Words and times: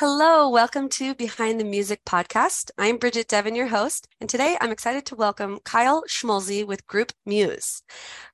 Hello, 0.00 0.48
welcome 0.48 0.88
to 0.90 1.12
Behind 1.16 1.58
the 1.58 1.64
Music 1.64 2.04
podcast. 2.04 2.70
I'm 2.78 2.98
Bridget 2.98 3.26
Devon, 3.26 3.56
your 3.56 3.66
host, 3.66 4.06
and 4.20 4.30
today 4.30 4.56
I'm 4.60 4.70
excited 4.70 5.04
to 5.06 5.16
welcome 5.16 5.58
Kyle 5.64 6.04
Schmolze 6.08 6.64
with 6.64 6.86
Group 6.86 7.10
Muse. 7.26 7.82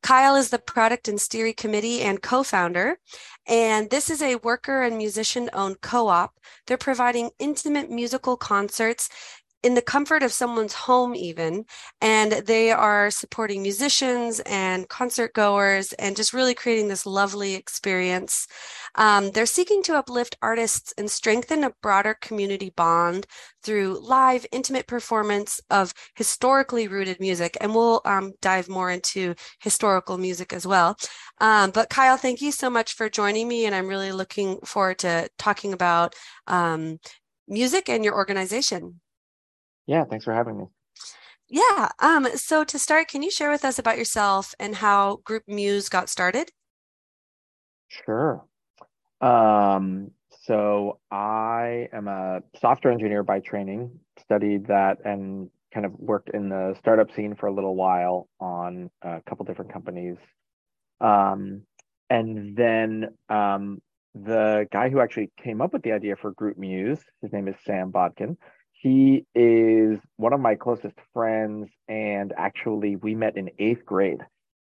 Kyle 0.03 0.37
is 0.37 0.51
the 0.51 0.59
product 0.59 1.09
and 1.09 1.19
steering 1.19 1.55
committee 1.55 2.03
and 2.03 2.21
co 2.21 2.43
founder, 2.43 2.99
and 3.49 3.89
this 3.89 4.11
is 4.11 4.21
a 4.21 4.37
worker 4.37 4.83
and 4.83 4.99
musician 4.99 5.49
owned 5.55 5.81
co 5.81 6.09
op. 6.09 6.35
They're 6.67 6.77
providing 6.77 7.31
intimate 7.39 7.91
musical 7.91 8.37
concerts 8.37 9.09
in 9.65 9.75
the 9.75 9.83
comfort 9.83 10.23
of 10.23 10.33
someone's 10.33 10.75
home, 10.75 11.15
even. 11.15 11.65
And 12.01 12.33
they 12.33 12.71
are 12.71 13.11
supporting 13.11 13.63
musicians 13.63 14.41
and 14.41 14.89
concert 14.89 15.33
goers 15.33 15.93
and 15.95 16.15
just 16.15 16.35
really 16.35 16.55
creating 16.55 16.89
this 16.89 17.07
lovely 17.07 17.55
experience. 17.55 18.47
Um, 18.97 19.31
they're 19.31 19.47
seeking 19.47 19.83
to 19.85 19.97
uplift 19.97 20.37
artists 20.43 20.93
and 20.99 21.11
strengthen 21.11 21.65
a 21.65 21.73
broader 21.83 22.15
community 22.21 22.71
bond 22.77 23.27
through 23.63 23.99
live, 24.07 24.45
intimate 24.53 24.87
performance 24.87 25.61
of 25.71 25.95
historically 26.15 26.87
rooted 26.87 27.19
music. 27.19 27.57
And 27.61 27.75
we'll 27.75 28.03
um, 28.05 28.35
dive 28.43 28.69
more 28.69 28.91
into 28.91 29.35
historical 29.61 30.19
music 30.19 30.53
as 30.53 30.67
well. 30.67 30.97
Um, 31.41 31.71
but 31.71 31.89
Kyle, 31.89 32.19
thank 32.19 32.43
you 32.43 32.53
so 32.53 32.69
much 32.69 32.93
for 32.95 33.09
joining 33.09 33.49
me. 33.49 33.65
And 33.65 33.75
I'm 33.75 33.89
really 33.89 34.13
looking 34.13 34.61
forward 34.61 34.99
to 35.01 35.29
talking 35.39 35.73
about 35.73 36.15
um, 36.47 36.99
music 37.49 37.89
and 37.89 38.05
your 38.05 38.15
organization. 38.15 39.01
Yeah, 39.87 40.05
thanks 40.05 40.25
for 40.25 40.33
having 40.33 40.59
me. 40.59 40.65
Yeah. 41.49 41.89
Um, 41.99 42.27
so 42.35 42.65
to 42.65 42.79
start, 42.79 43.09
can 43.09 43.23
you 43.23 43.31
share 43.31 43.51
with 43.51 43.65
us 43.65 43.79
about 43.79 43.99
yourself 43.99 44.55
and 44.59 44.77
how 44.77 45.17
Group 45.25 45.45
Muse 45.47 45.89
got 45.89 46.09
started? 46.09 46.51
Sure. 47.89 48.45
Um, 49.21 50.11
so 50.43 50.99
I 51.11 51.89
am 51.93 52.09
a 52.09 52.41
software 52.61 52.93
engineer 52.93 53.23
by 53.23 53.41
training, 53.41 53.99
studied 54.19 54.67
that 54.67 54.99
and 55.05 55.51
kind 55.73 55.87
of 55.87 55.93
worked 55.99 56.31
in 56.31 56.49
the 56.49 56.75
startup 56.79 57.13
scene 57.15 57.35
for 57.35 57.47
a 57.47 57.53
little 57.53 57.75
while 57.75 58.29
on 58.41 58.91
a 59.03 59.21
couple 59.29 59.45
different 59.45 59.73
companies. 59.73 60.17
Um, 61.01 61.63
and 62.11 62.57
then 62.57 63.09
um, 63.29 63.81
the 64.15 64.67
guy 64.71 64.89
who 64.89 65.01
actually 65.01 65.31
came 65.43 65.61
up 65.61 65.73
with 65.73 65.83
the 65.83 65.93
idea 65.93 66.17
for 66.17 66.31
Group 66.31 66.57
Muse, 66.57 67.01
his 67.23 67.33
name 67.33 67.49
is 67.49 67.57
Sam 67.65 67.91
Bodkin. 67.91 68.37
He 68.85 69.25
is 69.35 69.99
one 70.19 70.35
of 70.35 70.41
my 70.41 70.57
closest 70.57 70.97
friends, 71.15 71.71
and 71.89 72.35
actually, 72.37 72.97
we 72.97 73.15
met 73.15 73.39
in 73.39 73.49
eighth 73.59 73.87
grade. 73.87 74.21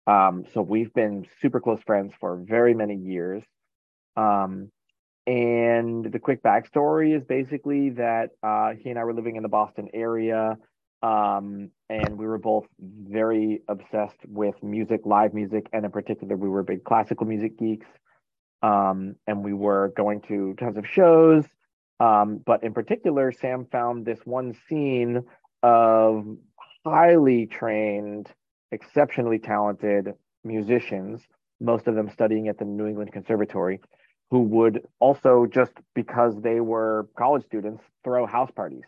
Um, 0.09 0.45
so 0.53 0.63
we've 0.63 0.93
been 0.93 1.27
super 1.41 1.61
close 1.61 1.79
friends 1.87 2.13
for 2.19 2.37
very 2.37 2.75
many 2.75 2.97
years. 2.97 3.45
Um, 4.17 4.73
and 5.29 6.05
the 6.05 6.19
quick 6.19 6.43
backstory 6.43 7.17
is 7.17 7.23
basically 7.23 7.91
that 7.91 8.31
uh, 8.43 8.73
he 8.73 8.91
and 8.91 8.99
I 8.99 9.05
were 9.05 9.15
living 9.15 9.37
in 9.37 9.45
the 9.45 9.49
Boston 9.49 9.87
area, 9.95 10.59
um, 11.05 11.71
and 11.89 12.19
we 12.19 12.27
were 12.27 12.39
both 12.39 12.67
very 12.81 13.63
obsessed 13.69 14.27
with 14.27 14.61
music, 14.61 15.03
live 15.05 15.35
music, 15.35 15.69
and 15.73 15.85
in 15.85 15.93
particular, 15.93 16.37
we 16.37 16.49
were 16.49 16.65
big 16.65 16.83
classical 16.83 17.29
music 17.29 17.57
geeks. 17.61 17.87
Um, 18.61 19.15
and 19.29 19.45
we 19.45 19.53
were 19.53 19.93
going 19.97 20.21
to 20.23 20.55
tons 20.59 20.77
of 20.77 20.85
shows 20.85 21.45
um, 22.01 22.41
but 22.45 22.65
in 22.65 22.73
particular, 22.73 23.31
Sam 23.31 23.67
found 23.71 24.07
this 24.07 24.21
one 24.25 24.55
scene 24.69 25.23
of 25.63 26.25
highly 26.85 27.47
trained, 27.47 28.29
exceptionally 28.73 29.39
talented 29.39 30.15
musicians, 30.43 31.21
most 31.61 31.87
of 31.87 31.95
them 31.95 32.09
studying 32.11 32.49
at 32.49 32.59
the 32.59 32.65
New 32.65 32.87
England 32.87 33.13
Conservatory, 33.13 33.81
who 34.31 34.41
would 34.45 34.87
also, 34.99 35.45
just 35.47 35.73
because 35.95 36.41
they 36.41 36.61
were 36.61 37.07
college 37.19 37.45
students, 37.45 37.85
throw 38.03 38.27
house 38.27 38.51
parties. 38.51 38.85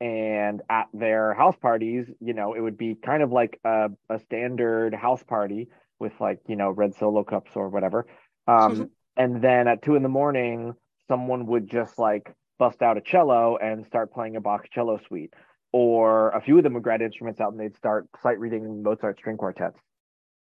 And 0.00 0.62
at 0.70 0.88
their 0.94 1.34
house 1.34 1.56
parties, 1.60 2.06
you 2.20 2.34
know, 2.34 2.54
it 2.54 2.60
would 2.60 2.78
be 2.78 2.94
kind 2.94 3.22
of 3.22 3.32
like 3.32 3.58
a, 3.64 3.90
a 4.08 4.18
standard 4.20 4.94
house 4.94 5.22
party 5.22 5.68
with 5.98 6.12
like, 6.20 6.40
you 6.46 6.56
know, 6.56 6.70
red 6.70 6.94
solo 6.94 7.22
cups 7.22 7.52
or 7.54 7.68
whatever. 7.68 8.06
Um. 8.48 8.90
And 9.18 9.40
then 9.40 9.66
at 9.66 9.80
two 9.80 9.94
in 9.94 10.02
the 10.02 10.10
morning, 10.10 10.74
someone 11.08 11.46
would 11.46 11.70
just 11.70 11.98
like 11.98 12.34
bust 12.58 12.82
out 12.82 12.96
a 12.96 13.00
cello 13.00 13.56
and 13.56 13.86
start 13.86 14.12
playing 14.12 14.36
a 14.36 14.40
Bach 14.40 14.68
cello 14.70 14.98
suite. 15.06 15.34
Or 15.72 16.30
a 16.30 16.40
few 16.40 16.56
of 16.56 16.64
them 16.64 16.74
would 16.74 16.82
grab 16.82 17.02
instruments 17.02 17.40
out 17.40 17.52
and 17.52 17.60
they'd 17.60 17.76
start 17.76 18.08
sight 18.22 18.38
reading 18.38 18.82
Mozart 18.82 19.18
string 19.18 19.36
quartets. 19.36 19.78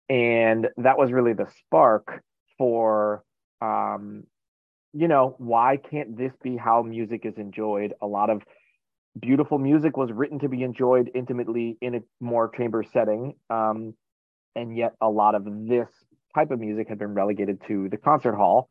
And 0.10 0.68
that 0.78 0.98
was 0.98 1.12
really 1.12 1.34
the 1.34 1.48
spark 1.60 2.24
for, 2.58 3.24
um, 3.62 4.24
you 4.94 5.08
know, 5.08 5.36
why 5.38 5.78
can't 5.78 6.18
this 6.18 6.34
be 6.42 6.58
how 6.58 6.82
music 6.82 7.26
is 7.26 7.38
enjoyed? 7.38 7.94
A 8.02 8.08
lot 8.08 8.32
of 8.32 8.42
beautiful 9.20 9.60
music 9.60 9.98
was 9.98 10.12
written 10.12 10.40
to 10.40 10.50
be 10.50 10.64
enjoyed 10.64 11.12
intimately 11.14 11.78
in 11.82 11.96
a 11.96 12.00
more 12.20 12.50
chamber 12.50 12.84
setting. 12.92 13.36
Um, 13.50 13.94
and 14.56 14.76
yet 14.76 14.94
a 15.00 15.10
lot 15.10 15.36
of 15.36 15.46
this 15.46 15.90
type 16.34 16.52
of 16.52 16.60
music 16.60 16.90
had 16.90 16.98
been 16.98 17.14
relegated 17.14 17.62
to 17.68 17.88
the 17.90 17.98
concert 17.98 18.36
hall. 18.36 18.70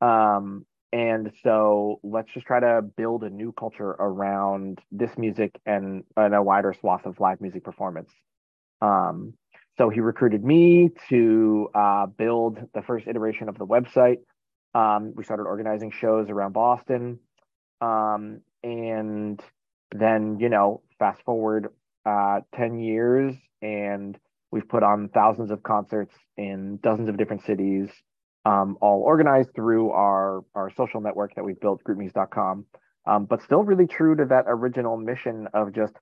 Um, 0.00 0.66
and 0.92 1.30
so 1.42 2.00
let's 2.02 2.32
just 2.32 2.46
try 2.46 2.58
to 2.58 2.82
build 2.82 3.22
a 3.22 3.30
new 3.30 3.52
culture 3.52 3.90
around 3.90 4.80
this 4.90 5.10
music 5.16 5.52
and, 5.64 6.02
and 6.16 6.34
a 6.34 6.42
wider 6.42 6.74
swath 6.78 7.06
of 7.06 7.20
live 7.20 7.40
music 7.40 7.62
performance. 7.62 8.10
Um, 8.82 9.34
so 9.78 9.88
he 9.88 10.00
recruited 10.00 10.44
me 10.44 10.90
to 11.08 11.68
uh, 11.74 12.06
build 12.06 12.58
the 12.74 12.82
first 12.82 13.06
iteration 13.06 13.48
of 13.48 13.56
the 13.56 13.66
website. 13.66 14.18
Um, 14.74 15.14
we 15.14 15.22
started 15.22 15.44
organizing 15.44 15.92
shows 15.92 16.28
around 16.28 16.52
Boston. 16.52 17.20
Um, 17.80 18.40
and 18.62 19.40
then, 19.94 20.38
you 20.40 20.48
know, 20.48 20.82
fast 20.98 21.22
forward 21.22 21.68
uh, 22.04 22.40
10 22.56 22.80
years, 22.80 23.34
and 23.62 24.18
we've 24.50 24.68
put 24.68 24.82
on 24.82 25.08
thousands 25.08 25.50
of 25.50 25.62
concerts 25.62 26.14
in 26.36 26.78
dozens 26.82 27.08
of 27.08 27.16
different 27.16 27.44
cities 27.44 27.90
um, 28.44 28.76
all 28.80 29.02
organized 29.02 29.50
through 29.54 29.90
our, 29.90 30.42
our 30.54 30.70
social 30.76 31.00
network 31.00 31.34
that 31.34 31.44
we've 31.44 31.60
built, 31.60 31.82
groupmuse.com, 31.84 32.64
um, 33.06 33.24
but 33.26 33.42
still 33.42 33.62
really 33.62 33.86
true 33.86 34.16
to 34.16 34.24
that 34.26 34.44
original 34.46 34.96
mission 34.96 35.48
of 35.54 35.74
just 35.74 35.94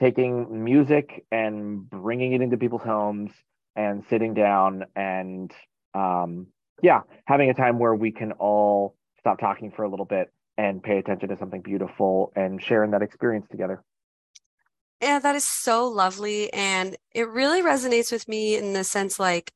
taking 0.00 0.64
music 0.64 1.24
and 1.32 1.88
bringing 1.88 2.32
it 2.32 2.40
into 2.42 2.56
people's 2.56 2.82
homes 2.82 3.32
and 3.74 4.04
sitting 4.10 4.34
down 4.34 4.84
and, 4.94 5.52
um, 5.94 6.46
yeah, 6.82 7.00
having 7.26 7.48
a 7.48 7.54
time 7.54 7.78
where 7.78 7.94
we 7.94 8.12
can 8.12 8.32
all 8.32 8.94
stop 9.18 9.38
talking 9.38 9.70
for 9.70 9.84
a 9.84 9.88
little 9.88 10.04
bit 10.04 10.30
and 10.58 10.82
pay 10.82 10.98
attention 10.98 11.28
to 11.28 11.36
something 11.36 11.62
beautiful 11.62 12.32
and 12.36 12.62
sharing 12.62 12.90
that 12.90 13.02
experience 13.02 13.46
together. 13.50 13.82
Yeah, 15.00 15.18
that 15.18 15.36
is 15.36 15.44
so 15.44 15.86
lovely. 15.88 16.52
And 16.52 16.96
it 17.12 17.28
really 17.28 17.62
resonates 17.62 18.10
with 18.10 18.26
me 18.28 18.56
in 18.56 18.72
the 18.72 18.84
sense 18.84 19.18
like 19.18 19.52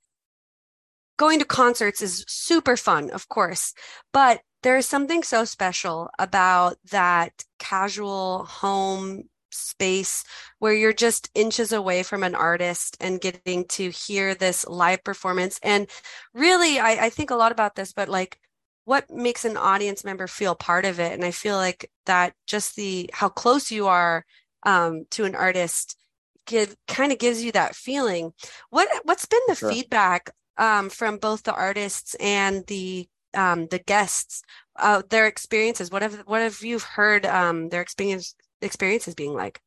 going 1.20 1.38
to 1.38 1.44
concerts 1.44 2.00
is 2.00 2.25
super 2.26 2.78
fun, 2.78 3.10
of 3.10 3.28
course, 3.28 3.75
but 4.10 4.41
there 4.62 4.78
is 4.78 4.86
something 4.86 5.22
so 5.22 5.44
special 5.44 6.08
about 6.19 6.78
that 6.91 7.44
casual 7.58 8.47
home 8.47 9.25
space 9.50 10.25
where 10.60 10.72
you're 10.72 10.94
just 10.94 11.28
inches 11.34 11.72
away 11.72 12.03
from 12.03 12.22
an 12.22 12.34
artist 12.34 12.97
and 13.00 13.20
getting 13.20 13.66
to 13.66 13.91
hear 13.91 14.34
this 14.34 14.66
live 14.66 15.04
performance. 15.04 15.60
And 15.62 15.88
really, 16.32 16.78
I, 16.78 17.06
I 17.06 17.10
think 17.10 17.30
a 17.30 17.36
lot 17.36 17.53
about 17.53 17.75
this, 17.75 17.92
but 17.92 18.09
like, 18.09 18.38
what 18.86 19.10
makes 19.10 19.44
an 19.44 19.59
audience 19.59 20.04
member 20.04 20.26
feel 20.26 20.54
part 20.54 20.86
of 20.86 20.98
it? 21.00 21.12
And 21.12 21.22
I 21.22 21.32
feel 21.32 21.56
like 21.56 21.91
that 22.06 22.32
just 22.47 22.76
the 22.76 23.10
how 23.12 23.28
close 23.28 23.70
you 23.70 23.88
are 23.88 24.25
um, 24.62 25.04
to 25.10 25.25
an 25.25 25.34
artist 25.34 25.98
give 26.47 26.75
kind 26.88 27.12
of 27.12 27.19
gives 27.19 27.44
you 27.44 27.53
that 27.53 27.76
feeling. 27.76 28.32
What 28.70 28.88
what's 29.04 29.26
been 29.26 29.41
the 29.48 29.54
sure. 29.54 29.70
feedback 29.70 30.30
um, 30.60 30.91
from 30.91 31.16
both 31.16 31.43
the 31.43 31.54
artists 31.54 32.15
and 32.21 32.65
the 32.69 33.09
um, 33.34 33.66
the 33.69 33.78
guests, 33.78 34.43
uh, 34.78 35.03
their 35.09 35.26
experiences. 35.26 35.91
What 35.91 36.03
have 36.03 36.15
what 36.26 36.43
have 36.43 36.60
you 36.62 36.78
heard 36.78 37.26
um, 37.26 37.71
their 37.71 37.80
experience 37.80 38.34
experiences 38.60 39.15
being 39.15 39.34
like? 39.34 39.60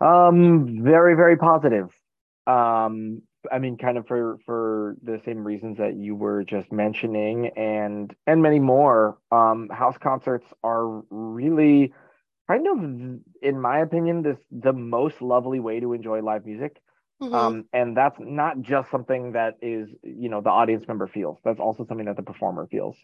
Um, 0.00 0.82
very 0.84 1.16
very 1.16 1.36
positive. 1.36 1.88
Um, 2.46 3.22
I 3.50 3.58
mean, 3.58 3.78
kind 3.78 3.96
of 3.96 4.06
for 4.06 4.38
for 4.44 4.96
the 5.02 5.20
same 5.24 5.44
reasons 5.44 5.78
that 5.78 5.96
you 5.96 6.14
were 6.14 6.44
just 6.44 6.70
mentioning, 6.70 7.48
and 7.56 8.14
and 8.26 8.42
many 8.42 8.60
more. 8.60 9.18
Um, 9.32 9.68
house 9.70 9.96
concerts 9.98 10.46
are 10.62 11.02
really 11.10 11.94
kind 12.48 12.66
of, 12.66 12.78
in 13.42 13.60
my 13.60 13.78
opinion, 13.78 14.22
this 14.22 14.38
the 14.50 14.74
most 14.74 15.22
lovely 15.22 15.60
way 15.60 15.80
to 15.80 15.94
enjoy 15.94 16.20
live 16.20 16.44
music. 16.44 16.76
Mm-hmm. 17.22 17.34
Um, 17.34 17.64
and 17.72 17.96
that's 17.96 18.16
not 18.18 18.60
just 18.62 18.90
something 18.90 19.32
that 19.32 19.56
is, 19.62 19.88
you 20.02 20.28
know, 20.28 20.40
the 20.40 20.50
audience 20.50 20.86
member 20.88 21.06
feels. 21.06 21.38
That's 21.44 21.60
also 21.60 21.84
something 21.86 22.06
that 22.06 22.16
the 22.16 22.22
performer 22.22 22.66
feels. 22.70 22.96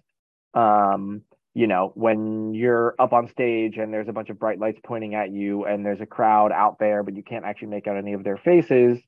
Um, 0.54 1.22
you 1.54 1.66
know, 1.66 1.92
when 1.94 2.54
you're 2.54 2.94
up 2.98 3.12
on 3.12 3.28
stage 3.28 3.76
and 3.78 3.92
there's 3.92 4.08
a 4.08 4.12
bunch 4.12 4.30
of 4.30 4.38
bright 4.38 4.58
lights 4.58 4.80
pointing 4.84 5.14
at 5.14 5.30
you 5.32 5.64
and 5.64 5.84
there's 5.84 6.00
a 6.00 6.06
crowd 6.06 6.52
out 6.52 6.78
there, 6.78 7.02
but 7.02 7.16
you 7.16 7.22
can't 7.22 7.44
actually 7.44 7.68
make 7.68 7.86
out 7.86 7.96
any 7.96 8.12
of 8.14 8.24
their 8.24 8.36
faces, 8.38 8.98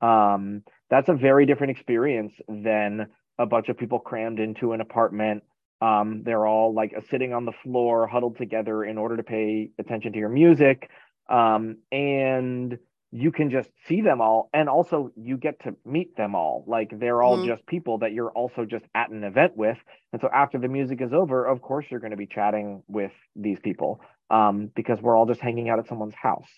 um, 0.00 0.62
that's 0.90 1.08
a 1.08 1.14
very 1.14 1.46
different 1.46 1.70
experience 1.72 2.32
than 2.48 3.06
a 3.38 3.46
bunch 3.46 3.68
of 3.68 3.76
people 3.78 3.98
crammed 3.98 4.38
into 4.40 4.72
an 4.72 4.80
apartment 4.80 5.42
Um, 5.80 6.22
they're 6.24 6.46
all 6.46 6.72
like 6.72 6.94
sitting 7.10 7.32
on 7.34 7.44
the 7.44 7.52
floor, 7.62 8.06
huddled 8.06 8.36
together 8.38 8.84
in 8.84 8.96
order 8.96 9.16
to 9.16 9.22
pay 9.22 9.70
attention 9.78 10.12
to 10.12 10.18
your 10.18 10.28
music. 10.30 10.88
Um, 11.28 11.78
and 11.92 12.78
you 13.16 13.30
can 13.30 13.48
just 13.48 13.70
see 13.86 14.00
them 14.00 14.20
all. 14.20 14.50
And 14.52 14.68
also, 14.68 15.12
you 15.14 15.36
get 15.36 15.62
to 15.62 15.76
meet 15.84 16.16
them 16.16 16.34
all. 16.34 16.64
Like 16.66 16.90
they're 16.98 17.22
all 17.22 17.38
mm-hmm. 17.38 17.46
just 17.46 17.64
people 17.64 17.98
that 17.98 18.12
you're 18.12 18.32
also 18.32 18.64
just 18.64 18.84
at 18.92 19.10
an 19.10 19.22
event 19.22 19.56
with. 19.56 19.78
And 20.12 20.20
so, 20.20 20.28
after 20.34 20.58
the 20.58 20.66
music 20.66 21.00
is 21.00 21.12
over, 21.12 21.46
of 21.46 21.62
course, 21.62 21.86
you're 21.88 22.00
going 22.00 22.10
to 22.10 22.16
be 22.16 22.26
chatting 22.26 22.82
with 22.88 23.12
these 23.36 23.60
people 23.60 24.00
um, 24.30 24.68
because 24.74 25.00
we're 25.00 25.16
all 25.16 25.26
just 25.26 25.40
hanging 25.40 25.68
out 25.68 25.78
at 25.78 25.86
someone's 25.86 26.16
house. 26.20 26.48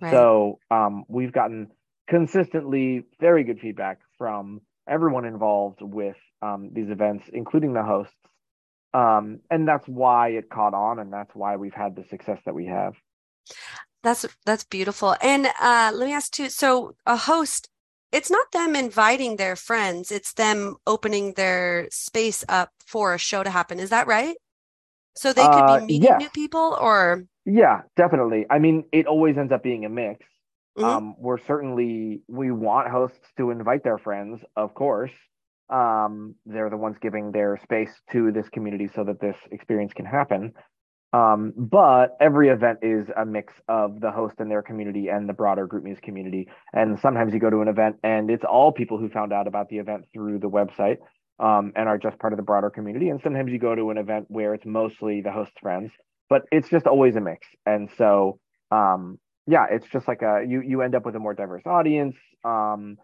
Right. 0.00 0.12
So, 0.12 0.60
um, 0.70 1.02
we've 1.08 1.32
gotten 1.32 1.66
consistently 2.08 3.02
very 3.20 3.42
good 3.42 3.58
feedback 3.58 3.98
from 4.16 4.60
everyone 4.88 5.24
involved 5.24 5.80
with 5.82 6.16
um, 6.42 6.70
these 6.72 6.90
events, 6.90 7.28
including 7.32 7.72
the 7.72 7.82
hosts. 7.82 8.14
Um, 8.92 9.40
and 9.50 9.66
that's 9.66 9.88
why 9.88 10.28
it 10.28 10.48
caught 10.48 10.74
on, 10.74 11.00
and 11.00 11.12
that's 11.12 11.34
why 11.34 11.56
we've 11.56 11.74
had 11.74 11.96
the 11.96 12.04
success 12.04 12.38
that 12.46 12.54
we 12.54 12.66
have. 12.66 12.94
That's 14.04 14.26
that's 14.44 14.64
beautiful. 14.64 15.16
And 15.22 15.48
uh, 15.60 15.90
let 15.94 16.06
me 16.06 16.12
ask 16.12 16.30
too. 16.30 16.50
So 16.50 16.94
a 17.06 17.16
host, 17.16 17.70
it's 18.12 18.30
not 18.30 18.52
them 18.52 18.76
inviting 18.76 19.36
their 19.36 19.56
friends; 19.56 20.12
it's 20.12 20.34
them 20.34 20.76
opening 20.86 21.32
their 21.32 21.88
space 21.90 22.44
up 22.48 22.70
for 22.86 23.14
a 23.14 23.18
show 23.18 23.42
to 23.42 23.50
happen. 23.50 23.80
Is 23.80 23.90
that 23.90 24.06
right? 24.06 24.36
So 25.16 25.32
they 25.32 25.42
could 25.42 25.48
uh, 25.48 25.80
be 25.80 25.98
meeting 25.98 26.18
new 26.18 26.28
people, 26.28 26.76
or 26.78 27.24
yeah, 27.46 27.80
definitely. 27.96 28.44
I 28.50 28.58
mean, 28.58 28.84
it 28.92 29.06
always 29.06 29.38
ends 29.38 29.52
up 29.52 29.62
being 29.62 29.86
a 29.86 29.88
mix. 29.88 30.26
Mm-hmm. 30.76 30.84
Um, 30.84 31.14
we're 31.18 31.38
certainly 31.38 32.20
we 32.28 32.50
want 32.50 32.90
hosts 32.90 33.26
to 33.38 33.50
invite 33.50 33.84
their 33.84 33.98
friends, 33.98 34.42
of 34.54 34.74
course. 34.74 35.12
Um, 35.70 36.34
they're 36.44 36.68
the 36.68 36.76
ones 36.76 36.96
giving 37.00 37.32
their 37.32 37.58
space 37.62 37.92
to 38.12 38.32
this 38.32 38.50
community 38.50 38.90
so 38.94 39.02
that 39.04 39.18
this 39.18 39.36
experience 39.50 39.94
can 39.94 40.04
happen. 40.04 40.52
Um, 41.14 41.52
but 41.56 42.16
every 42.20 42.48
event 42.48 42.80
is 42.82 43.06
a 43.16 43.24
mix 43.24 43.52
of 43.68 44.00
the 44.00 44.10
host 44.10 44.34
and 44.38 44.50
their 44.50 44.62
community 44.62 45.08
and 45.08 45.28
the 45.28 45.32
broader 45.32 45.68
GroupMuse 45.68 46.02
community. 46.02 46.48
And 46.72 46.98
sometimes 46.98 47.32
you 47.32 47.38
go 47.38 47.50
to 47.50 47.60
an 47.60 47.68
event 47.68 47.96
and 48.02 48.30
it's 48.30 48.44
all 48.44 48.72
people 48.72 48.98
who 48.98 49.08
found 49.08 49.32
out 49.32 49.46
about 49.46 49.68
the 49.68 49.78
event 49.78 50.06
through 50.12 50.40
the 50.40 50.50
website 50.50 50.96
um, 51.38 51.72
and 51.76 51.88
are 51.88 51.98
just 51.98 52.18
part 52.18 52.32
of 52.32 52.36
the 52.36 52.42
broader 52.42 52.68
community. 52.68 53.10
And 53.10 53.20
sometimes 53.22 53.52
you 53.52 53.60
go 53.60 53.76
to 53.76 53.90
an 53.90 53.98
event 53.98 54.26
where 54.28 54.54
it's 54.54 54.66
mostly 54.66 55.20
the 55.20 55.30
host's 55.30 55.54
friends, 55.62 55.92
but 56.28 56.42
it's 56.50 56.68
just 56.68 56.86
always 56.86 57.14
a 57.14 57.20
mix. 57.20 57.46
And 57.64 57.88
so 57.96 58.40
um, 58.72 59.18
yeah, 59.46 59.66
it's 59.70 59.86
just 59.92 60.08
like 60.08 60.22
a 60.22 60.44
you 60.46 60.62
you 60.62 60.82
end 60.82 60.94
up 60.94 61.04
with 61.04 61.14
a 61.16 61.18
more 61.18 61.34
diverse 61.34 61.62
audience, 61.66 62.16
um, 62.44 62.96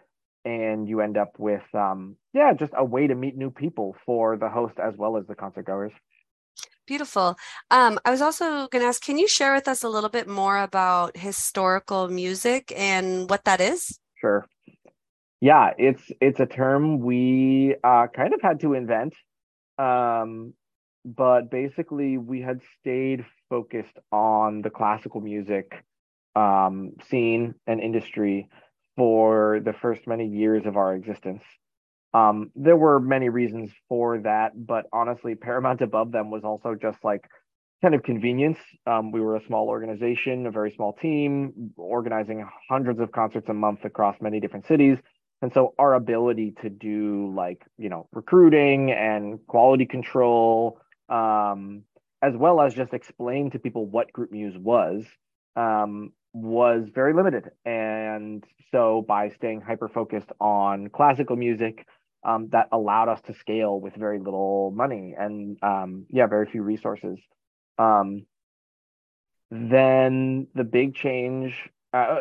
and 0.44 0.88
you 0.88 1.00
end 1.00 1.16
up 1.16 1.32
with 1.38 1.62
um, 1.74 2.16
yeah, 2.32 2.52
just 2.54 2.72
a 2.76 2.84
way 2.84 3.06
to 3.06 3.14
meet 3.14 3.36
new 3.36 3.50
people 3.50 3.94
for 4.06 4.36
the 4.36 4.48
host 4.48 4.74
as 4.82 4.94
well 4.96 5.16
as 5.16 5.26
the 5.26 5.34
concert 5.34 5.66
goers. 5.66 5.92
Beautiful. 6.86 7.36
Um, 7.70 8.00
I 8.04 8.10
was 8.10 8.20
also 8.20 8.66
going 8.66 8.82
to 8.82 8.88
ask, 8.88 9.00
can 9.00 9.16
you 9.16 9.28
share 9.28 9.54
with 9.54 9.68
us 9.68 9.84
a 9.84 9.88
little 9.88 10.10
bit 10.10 10.26
more 10.26 10.58
about 10.58 11.16
historical 11.16 12.08
music 12.08 12.72
and 12.76 13.30
what 13.30 13.44
that 13.44 13.60
is? 13.60 13.98
Sure. 14.20 14.44
Yeah, 15.40 15.70
it's 15.78 16.02
it's 16.20 16.40
a 16.40 16.46
term 16.46 16.98
we 16.98 17.74
uh, 17.82 18.08
kind 18.08 18.34
of 18.34 18.42
had 18.42 18.60
to 18.60 18.74
invent, 18.74 19.14
um, 19.78 20.52
but 21.04 21.50
basically 21.50 22.18
we 22.18 22.42
had 22.42 22.60
stayed 22.78 23.24
focused 23.48 23.96
on 24.12 24.60
the 24.60 24.68
classical 24.68 25.20
music 25.20 25.84
um, 26.36 26.92
scene 27.08 27.54
and 27.66 27.80
industry 27.80 28.48
for 28.96 29.60
the 29.64 29.72
first 29.72 30.06
many 30.06 30.26
years 30.26 30.66
of 30.66 30.76
our 30.76 30.94
existence. 30.94 31.42
Um, 32.12 32.50
there 32.56 32.76
were 32.76 32.98
many 32.98 33.28
reasons 33.28 33.70
for 33.88 34.18
that, 34.20 34.66
but 34.66 34.86
honestly, 34.92 35.34
paramount 35.34 35.80
above 35.80 36.10
them 36.12 36.30
was 36.30 36.42
also 36.44 36.74
just 36.74 36.98
like 37.04 37.28
kind 37.82 37.94
of 37.94 38.02
convenience. 38.02 38.58
Um, 38.86 39.12
we 39.12 39.20
were 39.20 39.36
a 39.36 39.46
small 39.46 39.68
organization, 39.68 40.46
a 40.46 40.50
very 40.50 40.72
small 40.72 40.92
team, 40.92 41.72
organizing 41.76 42.46
hundreds 42.68 43.00
of 43.00 43.12
concerts 43.12 43.48
a 43.48 43.54
month 43.54 43.84
across 43.84 44.16
many 44.20 44.40
different 44.40 44.66
cities. 44.66 44.98
And 45.42 45.52
so 45.54 45.74
our 45.78 45.94
ability 45.94 46.54
to 46.62 46.68
do 46.68 47.32
like, 47.34 47.64
you 47.78 47.88
know, 47.88 48.06
recruiting 48.12 48.90
and 48.90 49.38
quality 49.46 49.86
control, 49.86 50.78
um, 51.08 51.82
as 52.20 52.36
well 52.36 52.60
as 52.60 52.74
just 52.74 52.92
explain 52.92 53.50
to 53.52 53.58
people 53.58 53.86
what 53.86 54.12
GroupMuse 54.12 54.58
was, 54.58 55.04
um, 55.56 56.12
was 56.34 56.88
very 56.94 57.14
limited. 57.14 57.50
And 57.64 58.44
so 58.70 59.02
by 59.08 59.30
staying 59.30 59.62
hyper 59.62 59.88
focused 59.88 60.30
on 60.40 60.88
classical 60.88 61.36
music, 61.36 61.86
um, 62.22 62.48
that 62.52 62.68
allowed 62.72 63.08
us 63.08 63.20
to 63.22 63.34
scale 63.34 63.80
with 63.80 63.94
very 63.94 64.18
little 64.18 64.72
money 64.74 65.14
and 65.18 65.58
um, 65.62 66.06
yeah, 66.10 66.26
very 66.26 66.46
few 66.46 66.62
resources. 66.62 67.18
Um, 67.78 68.26
then 69.50 70.46
the 70.54 70.64
big 70.64 70.94
change. 70.94 71.54
Uh, 71.92 72.20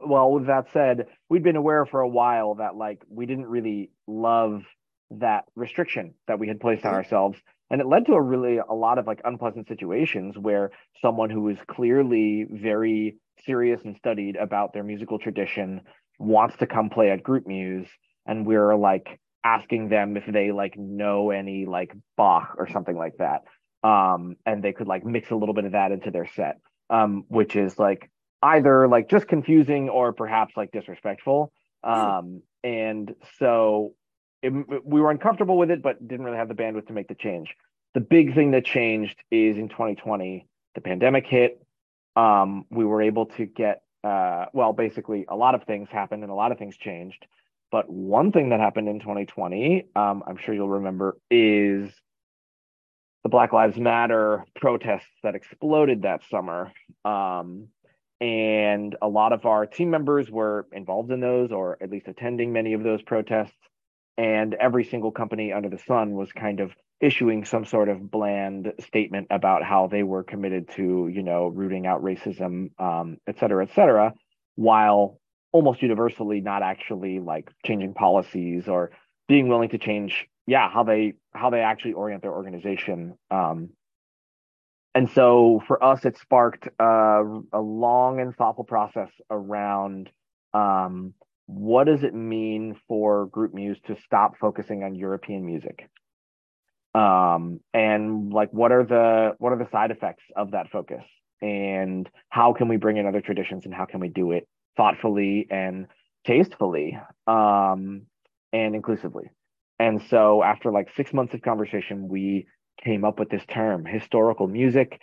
well, 0.00 0.30
with 0.32 0.46
that 0.46 0.66
said, 0.72 1.06
we'd 1.30 1.42
been 1.42 1.56
aware 1.56 1.86
for 1.86 2.00
a 2.00 2.08
while 2.08 2.56
that 2.56 2.76
like 2.76 3.02
we 3.08 3.24
didn't 3.24 3.46
really 3.46 3.90
love 4.06 4.62
that 5.10 5.44
restriction 5.54 6.14
that 6.26 6.38
we 6.38 6.48
had 6.48 6.60
placed 6.60 6.84
on 6.84 6.90
mm-hmm. 6.90 6.98
ourselves 6.98 7.38
and 7.70 7.80
it 7.80 7.86
led 7.86 8.06
to 8.06 8.12
a 8.12 8.20
really 8.20 8.58
a 8.58 8.74
lot 8.74 8.98
of 8.98 9.06
like 9.06 9.20
unpleasant 9.24 9.68
situations 9.68 10.36
where 10.38 10.70
someone 11.00 11.30
who 11.30 11.48
is 11.48 11.58
clearly 11.68 12.46
very 12.50 13.16
serious 13.44 13.80
and 13.84 13.96
studied 13.96 14.36
about 14.36 14.72
their 14.72 14.84
musical 14.84 15.18
tradition 15.18 15.80
wants 16.18 16.56
to 16.56 16.66
come 16.66 16.90
play 16.90 17.10
at 17.10 17.22
group 17.22 17.46
muse 17.46 17.88
and 18.26 18.46
we're 18.46 18.74
like 18.74 19.20
asking 19.46 19.88
them 19.88 20.16
if 20.16 20.24
they 20.26 20.50
like 20.50 20.76
know 20.76 21.30
any 21.30 21.66
like 21.66 21.92
bach 22.16 22.56
or 22.58 22.68
something 22.68 22.96
like 22.96 23.16
that. 23.18 23.42
Um 23.88 24.36
and 24.44 24.62
they 24.62 24.72
could 24.72 24.88
like 24.88 25.04
mix 25.04 25.30
a 25.30 25.36
little 25.36 25.54
bit 25.54 25.64
of 25.64 25.72
that 25.72 25.92
into 25.92 26.10
their 26.10 26.28
set 26.34 26.56
um 26.90 27.24
which 27.28 27.54
is 27.54 27.78
like 27.78 28.10
either 28.42 28.88
like 28.88 29.08
just 29.08 29.28
confusing 29.28 29.88
or 29.88 30.12
perhaps 30.12 30.56
like 30.56 30.72
disrespectful. 30.72 31.52
Um 31.84 32.42
and 32.64 33.14
so 33.38 33.94
it, 34.42 34.52
we 34.84 35.00
were 35.00 35.12
uncomfortable 35.12 35.56
with 35.56 35.70
it 35.70 35.80
but 35.80 36.06
didn't 36.06 36.26
really 36.26 36.38
have 36.38 36.48
the 36.48 36.54
bandwidth 36.62 36.88
to 36.88 36.92
make 36.92 37.06
the 37.06 37.14
change. 37.14 37.54
The 37.94 38.00
big 38.00 38.34
thing 38.34 38.50
that 38.50 38.64
changed 38.64 39.16
is 39.30 39.56
in 39.56 39.68
2020 39.68 40.46
the 40.74 40.80
pandemic 40.80 41.26
hit. 41.26 41.60
Um, 42.16 42.64
we 42.70 42.84
were 42.84 43.02
able 43.02 43.26
to 43.36 43.46
get 43.46 43.82
uh, 44.02 44.46
well 44.52 44.72
basically 44.72 45.24
a 45.28 45.36
lot 45.36 45.54
of 45.54 45.62
things 45.64 45.88
happened 45.90 46.22
and 46.24 46.32
a 46.32 46.34
lot 46.34 46.50
of 46.52 46.58
things 46.58 46.76
changed 46.76 47.24
but 47.70 47.90
one 47.90 48.32
thing 48.32 48.50
that 48.50 48.60
happened 48.60 48.88
in 48.88 49.00
2020 49.00 49.88
um, 49.96 50.22
i'm 50.26 50.36
sure 50.36 50.54
you'll 50.54 50.68
remember 50.68 51.16
is 51.30 51.90
the 53.26 53.30
black 53.30 53.52
lives 53.52 53.76
matter 53.76 54.44
protests 54.54 55.10
that 55.24 55.34
exploded 55.34 56.02
that 56.02 56.22
summer. 56.30 56.70
Um, 57.04 57.66
and 58.20 58.94
a 59.02 59.08
lot 59.08 59.32
of 59.32 59.44
our 59.44 59.66
team 59.66 59.90
members 59.90 60.30
were 60.30 60.68
involved 60.70 61.10
in 61.10 61.18
those 61.18 61.50
or 61.50 61.76
at 61.82 61.90
least 61.90 62.06
attending 62.06 62.52
many 62.52 62.74
of 62.74 62.84
those 62.84 63.02
protests. 63.02 63.58
And 64.16 64.54
every 64.54 64.84
single 64.84 65.10
company 65.10 65.52
under 65.52 65.68
the 65.68 65.82
sun 65.88 66.12
was 66.12 66.30
kind 66.30 66.60
of 66.60 66.70
issuing 67.00 67.44
some 67.44 67.64
sort 67.64 67.88
of 67.88 68.12
bland 68.12 68.72
statement 68.78 69.26
about 69.30 69.64
how 69.64 69.88
they 69.88 70.04
were 70.04 70.22
committed 70.22 70.68
to, 70.76 71.10
you 71.12 71.24
know, 71.24 71.48
rooting 71.48 71.84
out 71.84 72.04
racism, 72.04 72.70
um, 72.80 73.16
et 73.26 73.40
cetera, 73.40 73.64
et 73.64 73.74
cetera, 73.74 74.14
while 74.54 75.18
almost 75.52 75.82
universally 75.82 76.40
not 76.40 76.62
actually 76.62 77.20
like 77.20 77.50
changing 77.64 77.94
policies 77.94 78.68
or 78.68 78.90
being 79.28 79.48
willing 79.48 79.70
to 79.70 79.78
change, 79.78 80.26
yeah, 80.46 80.70
how 80.70 80.84
they 80.84 81.14
how 81.32 81.50
they 81.50 81.60
actually 81.60 81.94
orient 81.94 82.22
their 82.22 82.32
organization. 82.32 83.14
Um, 83.30 83.70
and 84.94 85.10
so 85.10 85.62
for 85.66 85.82
us, 85.82 86.04
it 86.04 86.16
sparked 86.18 86.68
uh, 86.80 87.22
a 87.52 87.60
long 87.60 88.20
and 88.20 88.34
thoughtful 88.34 88.64
process 88.64 89.10
around 89.30 90.08
um, 90.54 91.12
what 91.46 91.84
does 91.84 92.02
it 92.02 92.14
mean 92.14 92.76
for 92.88 93.26
group 93.26 93.52
muse 93.54 93.78
to 93.86 93.96
stop 94.04 94.38
focusing 94.38 94.82
on 94.82 94.94
European 94.94 95.44
music 95.44 95.88
um, 96.96 97.60
and 97.74 98.32
like 98.32 98.50
what 98.52 98.72
are 98.72 98.84
the 98.84 99.32
what 99.38 99.52
are 99.52 99.58
the 99.58 99.68
side 99.70 99.90
effects 99.90 100.24
of 100.34 100.52
that 100.52 100.70
focus 100.70 101.04
and 101.42 102.08
how 102.30 102.54
can 102.54 102.68
we 102.68 102.78
bring 102.78 102.96
in 102.96 103.06
other 103.06 103.20
traditions 103.20 103.66
and 103.66 103.74
how 103.74 103.84
can 103.84 104.00
we 104.00 104.08
do 104.08 104.32
it 104.32 104.48
thoughtfully 104.76 105.46
and 105.50 105.86
tastefully 106.26 106.98
um, 107.26 108.02
and 108.52 108.74
inclusively 108.74 109.30
and 109.78 110.02
so 110.08 110.42
after 110.42 110.70
like 110.70 110.88
six 110.96 111.12
months 111.12 111.34
of 111.34 111.42
conversation 111.42 112.08
we 112.08 112.46
came 112.82 113.04
up 113.04 113.18
with 113.18 113.30
this 113.30 113.44
term 113.46 113.84
historical 113.84 114.46
music 114.46 115.00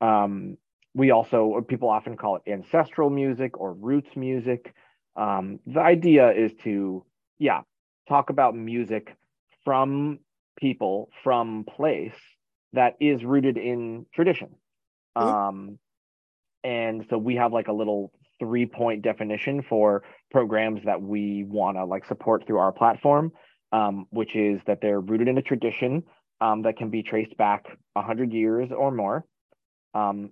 um, 0.00 0.56
we 0.94 1.10
also 1.10 1.64
people 1.68 1.88
often 1.88 2.16
call 2.16 2.36
it 2.36 2.50
ancestral 2.50 3.10
music 3.10 3.58
or 3.58 3.72
roots 3.72 4.10
music 4.16 4.74
um, 5.16 5.58
the 5.66 5.80
idea 5.80 6.30
is 6.30 6.52
to 6.64 7.04
yeah 7.38 7.62
talk 8.08 8.30
about 8.30 8.54
music 8.54 9.16
from 9.64 10.18
people 10.56 11.10
from 11.22 11.64
place 11.64 12.14
that 12.72 12.94
is 13.00 13.24
rooted 13.24 13.56
in 13.56 14.06
tradition. 14.14 14.54
Mm-hmm. 15.16 15.28
Um, 15.28 15.78
and 16.64 17.06
so 17.08 17.18
we 17.18 17.36
have 17.36 17.52
like 17.52 17.68
a 17.68 17.72
little 17.72 18.12
three 18.38 18.66
point 18.66 19.02
definition 19.02 19.62
for 19.68 20.02
programs 20.30 20.80
that 20.84 21.00
we 21.00 21.44
want 21.44 21.76
to 21.76 21.84
like 21.84 22.04
support 22.06 22.46
through 22.46 22.58
our 22.58 22.72
platform, 22.72 23.32
um, 23.72 24.06
which 24.10 24.34
is 24.34 24.60
that 24.66 24.80
they're 24.80 25.00
rooted 25.00 25.28
in 25.28 25.38
a 25.38 25.42
tradition 25.42 26.02
um, 26.40 26.62
that 26.62 26.76
can 26.76 26.90
be 26.90 27.02
traced 27.02 27.36
back 27.36 27.66
100 27.94 28.32
years 28.32 28.70
or 28.76 28.90
more, 28.90 29.24
um, 29.94 30.30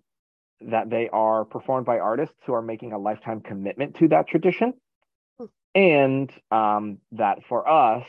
that 0.60 0.90
they 0.90 1.08
are 1.12 1.44
performed 1.44 1.86
by 1.86 1.98
artists 1.98 2.34
who 2.46 2.54
are 2.54 2.62
making 2.62 2.92
a 2.92 2.98
lifetime 2.98 3.40
commitment 3.40 3.96
to 3.96 4.08
that 4.08 4.28
tradition, 4.28 4.74
hmm. 5.38 5.46
and 5.74 6.30
um, 6.50 6.98
that 7.12 7.38
for 7.48 7.68
us, 7.68 8.06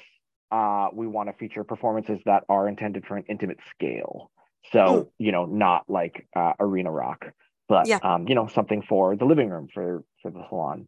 uh, 0.52 0.88
we 0.94 1.08
want 1.08 1.30
to 1.30 1.34
feature 1.34 1.64
performances 1.64 2.20
that 2.26 2.44
are 2.50 2.68
intended 2.68 3.06
for 3.06 3.18
an 3.18 3.24
intimate 3.30 3.60
scale. 3.72 4.32
So, 4.72 5.10
hmm. 5.18 5.24
you 5.24 5.32
know, 5.32 5.46
not 5.46 5.84
like 5.88 6.28
uh, 6.36 6.54
arena 6.60 6.92
rock, 6.92 7.26
but, 7.68 7.88
yeah. 7.88 8.00
um, 8.04 8.28
you 8.28 8.36
know, 8.36 8.48
something 8.48 8.82
for 8.82 9.16
the 9.16 9.26
living 9.26 9.50
room, 9.50 9.68
for, 9.74 10.04
for 10.22 10.32
the 10.32 10.44
salon. 10.50 10.88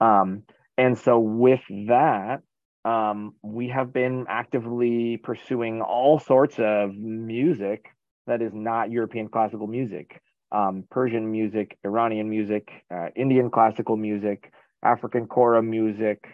Um, 0.00 0.42
and 0.78 0.98
so 0.98 1.18
with 1.18 1.60
that, 1.88 2.42
um, 2.84 3.34
we 3.42 3.68
have 3.68 3.92
been 3.92 4.26
actively 4.28 5.16
pursuing 5.16 5.82
all 5.82 6.18
sorts 6.18 6.56
of 6.58 6.94
music 6.94 7.86
that 8.26 8.42
is 8.42 8.52
not 8.54 8.90
European 8.90 9.28
classical 9.28 9.66
music, 9.66 10.20
um, 10.50 10.84
Persian 10.90 11.30
music, 11.30 11.78
Iranian 11.84 12.28
music, 12.28 12.68
uh, 12.92 13.08
Indian 13.16 13.50
classical 13.50 13.96
music, 13.96 14.52
African 14.82 15.26
kora 15.26 15.62
music, 15.62 16.24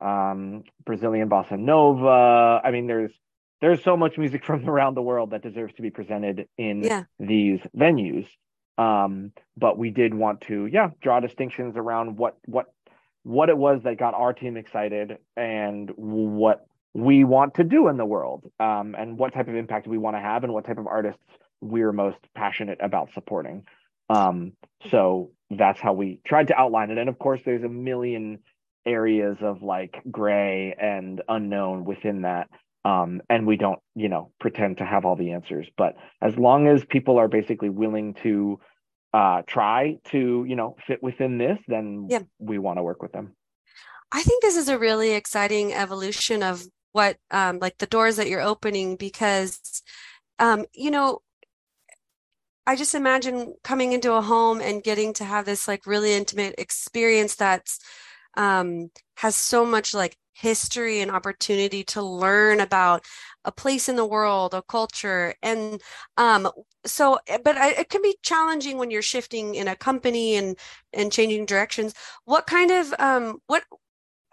um, 0.00 0.62
Brazilian 0.84 1.28
bossa 1.28 1.58
nova. 1.58 2.60
I 2.64 2.70
mean, 2.70 2.86
there's 2.86 3.12
there's 3.60 3.82
so 3.82 3.96
much 3.96 4.18
music 4.18 4.44
from 4.48 4.68
around 4.68 4.94
the 4.94 5.02
world 5.02 5.30
that 5.30 5.42
deserves 5.42 5.74
to 5.74 5.82
be 5.82 5.90
presented 5.90 6.46
in 6.58 6.82
yeah. 6.82 7.04
these 7.18 7.60
venues. 7.76 8.26
Um, 8.78 9.32
but 9.56 9.78
we 9.78 9.90
did 9.90 10.14
want 10.14 10.42
to, 10.42 10.66
yeah, 10.66 10.90
draw 11.00 11.20
distinctions 11.20 11.74
around 11.76 12.16
what 12.18 12.36
what 12.44 12.66
what 13.22 13.48
it 13.48 13.58
was 13.58 13.82
that 13.82 13.98
got 13.98 14.14
our 14.14 14.32
team 14.32 14.56
excited 14.56 15.18
and 15.36 15.90
what 15.96 16.66
we 16.94 17.24
want 17.24 17.54
to 17.54 17.64
do 17.64 17.88
in 17.88 17.96
the 17.96 18.04
world 18.04 18.50
um, 18.60 18.94
and 18.96 19.18
what 19.18 19.34
type 19.34 19.48
of 19.48 19.56
impact 19.56 19.86
we 19.86 19.98
want 19.98 20.16
to 20.16 20.20
have 20.20 20.44
and 20.44 20.52
what 20.52 20.64
type 20.64 20.78
of 20.78 20.86
artists 20.86 21.20
we're 21.60 21.92
most 21.92 22.18
passionate 22.34 22.78
about 22.80 23.12
supporting. 23.14 23.64
Um, 24.08 24.52
so 24.90 25.32
that's 25.50 25.80
how 25.80 25.92
we 25.92 26.20
tried 26.24 26.48
to 26.48 26.58
outline 26.58 26.90
it. 26.90 26.98
And 26.98 27.08
of 27.08 27.18
course 27.18 27.40
there's 27.44 27.64
a 27.64 27.68
million 27.68 28.38
areas 28.86 29.36
of 29.40 29.62
like 29.62 30.00
gray 30.10 30.74
and 30.80 31.20
unknown 31.28 31.84
within 31.84 32.22
that 32.22 32.48
um, 32.86 33.20
and 33.28 33.46
we 33.46 33.56
don't 33.56 33.80
you 33.96 34.08
know 34.08 34.30
pretend 34.38 34.78
to 34.78 34.84
have 34.84 35.04
all 35.04 35.16
the 35.16 35.32
answers 35.32 35.66
but 35.76 35.96
as 36.22 36.36
long 36.36 36.68
as 36.68 36.84
people 36.84 37.18
are 37.18 37.28
basically 37.28 37.68
willing 37.68 38.14
to 38.22 38.60
uh, 39.12 39.42
try 39.46 39.98
to 40.10 40.44
you 40.48 40.54
know 40.54 40.76
fit 40.86 41.02
within 41.02 41.36
this 41.36 41.58
then 41.66 42.06
yeah. 42.08 42.20
we 42.38 42.58
want 42.58 42.78
to 42.78 42.82
work 42.82 43.02
with 43.02 43.12
them 43.12 43.34
i 44.12 44.22
think 44.22 44.42
this 44.42 44.56
is 44.56 44.68
a 44.68 44.78
really 44.78 45.12
exciting 45.12 45.74
evolution 45.74 46.42
of 46.42 46.64
what 46.92 47.16
um, 47.30 47.58
like 47.58 47.76
the 47.78 47.86
doors 47.86 48.16
that 48.16 48.28
you're 48.28 48.40
opening 48.40 48.96
because 48.96 49.82
um, 50.38 50.64
you 50.72 50.90
know 50.90 51.20
i 52.68 52.76
just 52.76 52.94
imagine 52.94 53.54
coming 53.64 53.92
into 53.92 54.12
a 54.12 54.22
home 54.22 54.60
and 54.60 54.84
getting 54.84 55.12
to 55.12 55.24
have 55.24 55.44
this 55.44 55.66
like 55.66 55.86
really 55.86 56.14
intimate 56.14 56.54
experience 56.56 57.34
that's 57.34 57.80
um, 58.36 58.90
has 59.16 59.34
so 59.34 59.64
much 59.64 59.94
like 59.94 60.16
history 60.36 61.00
and 61.00 61.10
opportunity 61.10 61.82
to 61.82 62.02
learn 62.02 62.60
about 62.60 63.04
a 63.44 63.52
place 63.52 63.88
in 63.88 63.96
the 63.96 64.04
world, 64.04 64.54
a 64.54 64.62
culture. 64.62 65.34
And 65.42 65.80
um, 66.16 66.48
so, 66.84 67.18
but 67.42 67.56
I, 67.56 67.70
it 67.70 67.88
can 67.88 68.02
be 68.02 68.16
challenging 68.22 68.76
when 68.76 68.90
you're 68.90 69.02
shifting 69.02 69.54
in 69.54 69.68
a 69.68 69.76
company 69.76 70.36
and, 70.36 70.58
and 70.92 71.10
changing 71.10 71.46
directions. 71.46 71.94
What 72.24 72.46
kind 72.46 72.70
of, 72.70 72.94
um, 72.98 73.38
what, 73.46 73.64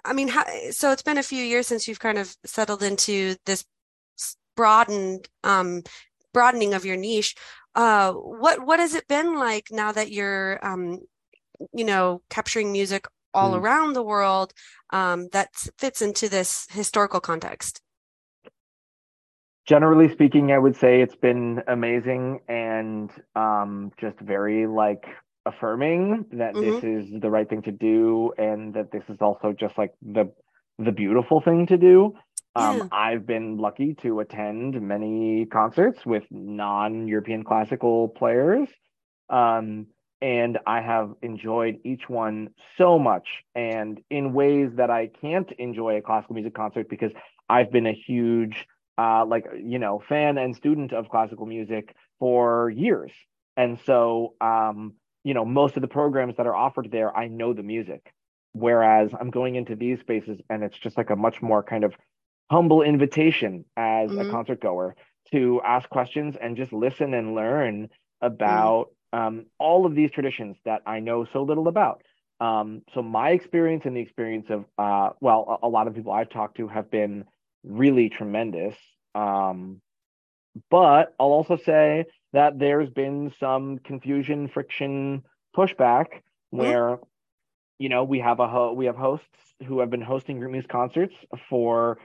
I 0.03 0.13
mean, 0.13 0.27
how, 0.27 0.43
so 0.71 0.91
it's 0.91 1.03
been 1.03 1.17
a 1.17 1.23
few 1.23 1.43
years 1.43 1.67
since 1.67 1.87
you've 1.87 1.99
kind 1.99 2.17
of 2.17 2.35
settled 2.45 2.83
into 2.83 3.35
this 3.45 3.63
broadened, 4.55 5.29
um, 5.43 5.83
broadening 6.33 6.73
of 6.73 6.85
your 6.85 6.97
niche. 6.97 7.35
Uh, 7.75 8.11
what, 8.13 8.65
what 8.65 8.79
has 8.79 8.93
it 8.93 9.07
been 9.07 9.35
like 9.35 9.67
now 9.71 9.91
that 9.91 10.11
you're, 10.11 10.59
um, 10.65 10.99
you 11.73 11.85
know, 11.85 12.21
capturing 12.29 12.71
music 12.71 13.05
all 13.33 13.53
mm. 13.53 13.61
around 13.61 13.93
the 13.93 14.03
world 14.03 14.53
um, 14.91 15.27
that 15.31 15.49
fits 15.77 16.01
into 16.01 16.29
this 16.29 16.67
historical 16.71 17.19
context? 17.19 17.81
Generally 19.65 20.11
speaking, 20.11 20.51
I 20.51 20.59
would 20.59 20.75
say 20.75 21.01
it's 21.01 21.15
been 21.15 21.61
amazing 21.67 22.41
and 22.49 23.09
um, 23.35 23.91
just 23.99 24.19
very 24.19 24.67
like 24.67 25.05
affirming 25.45 26.25
that 26.33 26.53
mm-hmm. 26.53 26.71
this 26.71 26.83
is 26.83 27.21
the 27.21 27.29
right 27.29 27.49
thing 27.49 27.61
to 27.63 27.71
do 27.71 28.33
and 28.37 28.73
that 28.73 28.91
this 28.91 29.03
is 29.09 29.17
also 29.21 29.53
just 29.57 29.77
like 29.77 29.91
the 30.01 30.31
the 30.79 30.91
beautiful 30.91 31.39
thing 31.41 31.67
to 31.67 31.77
do. 31.77 32.13
Um, 32.55 32.77
yeah. 32.77 32.87
I've 32.91 33.25
been 33.25 33.57
lucky 33.57 33.95
to 34.01 34.19
attend 34.19 34.79
many 34.81 35.45
concerts 35.45 36.05
with 36.05 36.23
non-European 36.29 37.43
classical 37.43 38.09
players. 38.09 38.69
Um, 39.29 39.87
and 40.23 40.57
I 40.65 40.79
have 40.79 41.11
enjoyed 41.21 41.79
each 41.83 42.07
one 42.07 42.51
so 42.77 42.97
much. 42.97 43.27
And 43.53 44.01
in 44.09 44.31
ways 44.31 44.69
that 44.75 44.89
I 44.89 45.09
can't 45.21 45.51
enjoy 45.59 45.97
a 45.97 46.01
classical 46.01 46.33
music 46.33 46.55
concert 46.55 46.89
because 46.89 47.11
I've 47.49 47.71
been 47.73 47.85
a 47.85 47.93
huge 47.93 48.65
uh, 48.97 49.25
like 49.25 49.45
you 49.61 49.79
know 49.79 50.01
fan 50.07 50.37
and 50.37 50.55
student 50.55 50.93
of 50.93 51.09
classical 51.09 51.45
music 51.45 51.93
for 52.19 52.69
years. 52.69 53.11
And 53.57 53.77
so 53.85 54.35
um, 54.39 54.93
you 55.25 55.33
know 55.33 55.43
most 55.43 55.75
of 55.75 55.81
the 55.81 55.89
programs 55.89 56.37
that 56.37 56.47
are 56.47 56.55
offered 56.55 56.89
there 56.89 57.15
I 57.15 57.27
know 57.27 57.53
the 57.53 57.63
music. 57.63 58.13
Whereas 58.53 59.11
I'm 59.19 59.29
going 59.29 59.55
into 59.55 59.75
these 59.75 59.99
spaces 59.99 60.39
and 60.49 60.63
it's 60.63 60.77
just 60.77 60.95
like 60.95 61.09
a 61.09 61.17
much 61.17 61.41
more 61.41 61.63
kind 61.63 61.83
of 61.83 61.93
humble 62.49 62.81
invitation 62.81 63.65
as 63.75 64.09
mm-hmm. 64.09 64.29
a 64.29 64.31
concert 64.31 64.61
goer 64.61 64.95
to 65.31 65.59
ask 65.65 65.89
questions 65.89 66.35
and 66.39 66.55
just 66.55 66.71
listen 66.71 67.13
and 67.13 67.35
learn 67.35 67.89
about 68.21 68.89
um, 69.13 69.45
all 69.59 69.85
of 69.85 69.95
these 69.95 70.11
traditions 70.11 70.57
that 70.65 70.81
I 70.85 70.99
know 70.99 71.25
so 71.31 71.43
little 71.43 71.67
about. 71.67 72.01
Um, 72.41 72.81
so 72.93 73.01
my 73.01 73.29
experience 73.29 73.83
and 73.85 73.95
the 73.95 74.01
experience 74.01 74.47
of 74.49 74.65
uh, 74.77 75.11
well, 75.21 75.59
a, 75.61 75.67
a, 75.67 75.69
lot 75.69 75.87
of 75.87 75.95
people 75.95 76.11
I've 76.11 76.29
talked 76.29 76.57
to 76.57 76.67
have 76.67 76.91
been 76.91 77.25
really 77.63 78.09
tremendous. 78.09 78.75
Um, 79.15 79.79
but 80.69 81.13
I'll 81.19 81.27
also 81.27 81.57
say 81.57 82.05
that 82.33 82.59
there's 82.59 82.89
been 82.89 83.31
some 83.39 83.77
confusion, 83.77 84.49
friction, 84.49 85.23
pushback 85.55 86.07
mm-hmm. 86.07 86.57
where 86.57 86.97
you 87.77 87.89
know 87.89 88.03
we 88.03 88.19
have 88.19 88.39
a 88.39 88.47
ho- 88.47 88.73
we 88.73 88.87
have 88.87 88.97
hosts 88.97 89.27
who 89.67 89.79
have 89.79 89.91
been 89.91 90.01
hosting 90.01 90.39
group 90.39 90.51
music 90.51 90.69
concerts 90.69 91.13
for 91.49 91.99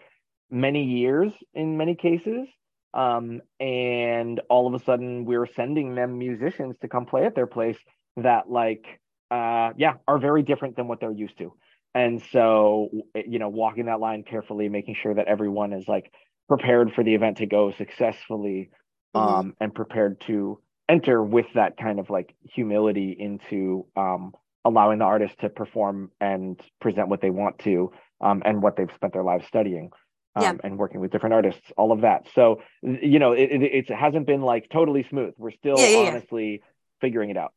many 0.50 0.84
years 0.84 1.32
in 1.54 1.76
many 1.76 1.94
cases 1.94 2.46
um, 2.94 3.40
and 3.60 4.40
all 4.48 4.66
of 4.66 4.80
a 4.80 4.84
sudden 4.84 5.24
we're 5.24 5.46
sending 5.46 5.94
them 5.94 6.18
musicians 6.18 6.76
to 6.80 6.88
come 6.88 7.06
play 7.06 7.24
at 7.24 7.34
their 7.34 7.46
place 7.46 7.78
that 8.16 8.50
like 8.50 8.84
uh, 9.30 9.70
yeah 9.76 9.94
are 10.06 10.18
very 10.18 10.42
different 10.42 10.76
than 10.76 10.88
what 10.88 11.00
they're 11.00 11.12
used 11.12 11.36
to 11.38 11.52
and 11.94 12.22
so 12.32 12.88
you 13.14 13.38
know 13.38 13.48
walking 13.48 13.86
that 13.86 14.00
line 14.00 14.22
carefully 14.22 14.68
making 14.68 14.94
sure 14.94 15.14
that 15.14 15.26
everyone 15.26 15.72
is 15.72 15.86
like 15.88 16.12
prepared 16.48 16.92
for 16.94 17.04
the 17.04 17.14
event 17.14 17.38
to 17.38 17.46
go 17.46 17.72
successfully 17.72 18.70
mm-hmm. 19.14 19.18
um, 19.18 19.54
and 19.60 19.74
prepared 19.74 20.20
to 20.26 20.58
enter 20.88 21.22
with 21.22 21.46
that 21.54 21.76
kind 21.76 22.00
of 22.00 22.08
like 22.08 22.34
humility 22.54 23.14
into 23.18 23.86
um, 23.96 24.32
allowing 24.64 24.98
the 24.98 25.04
artist 25.04 25.34
to 25.40 25.48
perform 25.48 26.10
and 26.20 26.60
present 26.80 27.08
what 27.08 27.20
they 27.20 27.30
want 27.30 27.58
to 27.58 27.92
um, 28.20 28.42
and 28.44 28.62
what 28.62 28.76
they've 28.76 28.90
spent 28.94 29.12
their 29.12 29.22
lives 29.22 29.46
studying 29.46 29.90
um, 30.38 30.42
yeah. 30.42 30.54
and 30.64 30.78
working 30.78 31.00
with 31.00 31.10
different 31.10 31.34
artists, 31.34 31.62
all 31.76 31.92
of 31.92 32.02
that. 32.02 32.26
So, 32.34 32.62
you 32.82 33.18
know, 33.18 33.32
it, 33.32 33.50
it, 33.50 33.62
it 33.62 33.90
hasn't 33.90 34.26
been 34.26 34.42
like 34.42 34.68
totally 34.70 35.06
smooth. 35.10 35.34
We're 35.36 35.52
still 35.52 35.78
yeah, 35.78 35.88
yeah, 35.88 36.08
honestly 36.08 36.62
figuring 37.00 37.30
it 37.30 37.36
out. 37.36 37.52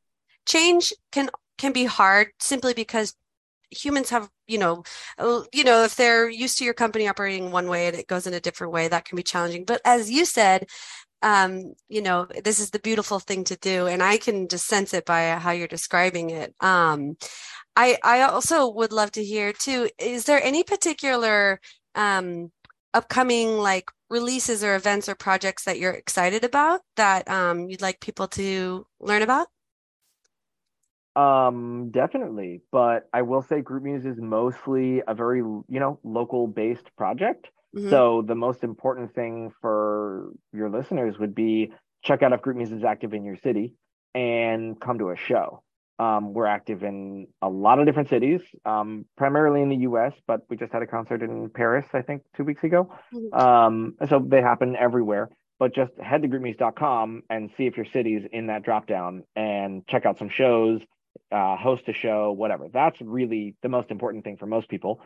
Change 0.46 0.94
can 1.12 1.30
can 1.58 1.72
be 1.72 1.86
hard 1.86 2.30
simply 2.40 2.74
because 2.74 3.16
humans 3.70 4.10
have 4.10 4.30
you 4.48 4.58
know 4.58 4.84
you 5.54 5.64
know 5.64 5.84
if 5.84 5.96
they're 5.96 6.30
used 6.30 6.58
to 6.58 6.66
your 6.66 6.74
company 6.74 7.08
operating 7.08 7.52
one 7.52 7.68
way 7.68 7.88
and 7.88 7.96
it 7.96 8.08
goes 8.08 8.28
in 8.28 8.34
a 8.34 8.40
different 8.40 8.74
way 8.74 8.88
that 8.88 9.06
can 9.06 9.16
be 9.16 9.24
challenging 9.24 9.64
but 9.64 9.80
as 9.86 10.12
you 10.12 10.26
said 10.26 10.68
um, 11.24 11.74
you 11.88 12.02
know 12.02 12.28
this 12.44 12.60
is 12.60 12.72
the 12.72 12.80
beautiful 12.80 13.20
thing 13.20 13.44
to 13.46 13.56
do 13.58 13.88
and 13.88 14.04
i 14.04 14.18
can 14.18 14.48
just 14.48 14.68
sense 14.68 14.94
it 14.94 15.06
by 15.06 15.30
how 15.32 15.52
you're 15.52 15.68
describing 15.68 16.32
it 16.32 16.54
um, 16.60 17.16
i 17.78 17.98
i 18.04 18.24
also 18.24 18.70
would 18.70 18.92
love 18.92 19.12
to 19.12 19.24
hear 19.24 19.54
too 19.54 19.88
is 19.98 20.26
there 20.26 20.44
any 20.44 20.64
particular 20.64 21.60
um, 21.96 22.52
upcoming 22.94 23.58
like 23.58 23.90
releases 24.10 24.64
or 24.64 24.76
events 24.76 25.08
or 25.08 25.16
projects 25.16 25.64
that 25.64 25.80
you're 25.80 25.92
excited 25.92 26.44
about 26.44 26.82
that 26.98 27.30
um, 27.30 27.70
you'd 27.70 27.82
like 27.82 28.00
people 28.00 28.28
to 28.28 28.86
learn 29.00 29.22
about? 29.22 29.48
Um, 31.16 31.92
definitely. 31.92 32.62
But 32.72 33.10
I 33.14 33.22
will 33.24 33.42
say 33.42 33.62
Group 33.62 33.84
Muse 33.84 34.06
is 34.06 34.18
mostly 34.18 35.02
a 35.08 35.14
very, 35.14 35.40
you 35.40 35.66
know, 35.68 36.00
local 36.04 36.48
based 36.48 36.96
project. 36.98 37.48
Mm-hmm. 37.76 37.90
So 37.90 38.22
the 38.26 38.36
most 38.36 38.64
important 38.64 39.14
thing 39.16 39.52
for 39.62 40.32
your 40.54 40.70
listeners 40.70 41.18
would 41.20 41.36
be 41.36 41.72
check 42.04 42.24
out 42.24 42.34
if 42.34 42.42
Group 42.42 42.58
Muse 42.58 42.72
is 42.72 42.84
active 42.84 43.14
in 43.14 43.24
your 43.24 43.38
city 43.38 43.76
and 44.14 44.80
come 44.80 45.00
to 45.00 45.10
a 45.10 45.16
show. 45.16 45.64
Um, 46.02 46.34
we're 46.34 46.48
active 46.48 46.82
in 46.84 47.28
a 47.42 47.50
lot 47.66 47.78
of 47.80 47.86
different 47.86 48.10
cities, 48.10 48.42
um, 48.66 49.06
primarily 49.22 49.62
in 49.62 49.70
the 49.70 49.82
U.S., 49.90 50.14
but 50.26 50.40
we 50.50 50.58
just 50.58 50.74
had 50.74 50.82
a 50.82 50.88
concert 50.88 51.22
in 51.22 51.50
Paris, 51.50 51.86
I 51.94 52.02
think, 52.02 52.24
two 52.36 52.44
weeks 52.44 52.64
ago. 52.64 52.82
Mm-hmm. 53.14 53.40
Um, 53.40 53.74
so 54.10 54.16
they 54.34 54.42
happen 54.42 54.76
everywhere. 54.76 55.30
but 55.62 55.76
just 55.76 55.92
head 56.02 56.24
to 56.24 56.28
groupmuse.com 56.28 57.22
and 57.30 57.52
see 57.56 57.68
if 57.68 57.78
your 57.78 57.86
city's 57.86 58.24
in 58.32 58.48
that 58.48 58.64
dropdown 58.66 59.22
and 59.36 59.86
check 59.86 60.08
out 60.08 60.18
some 60.18 60.28
shows, 60.28 60.82
uh, 61.32 61.56
host 61.56 61.84
a 61.88 61.94
show, 61.94 62.32
whatever. 62.32 62.68
That's 62.74 63.00
really 63.00 63.54
the 63.62 63.70
most 63.70 63.92
important 63.92 64.24
thing 64.24 64.38
for 64.38 64.48
most 64.48 64.70
people. 64.70 65.02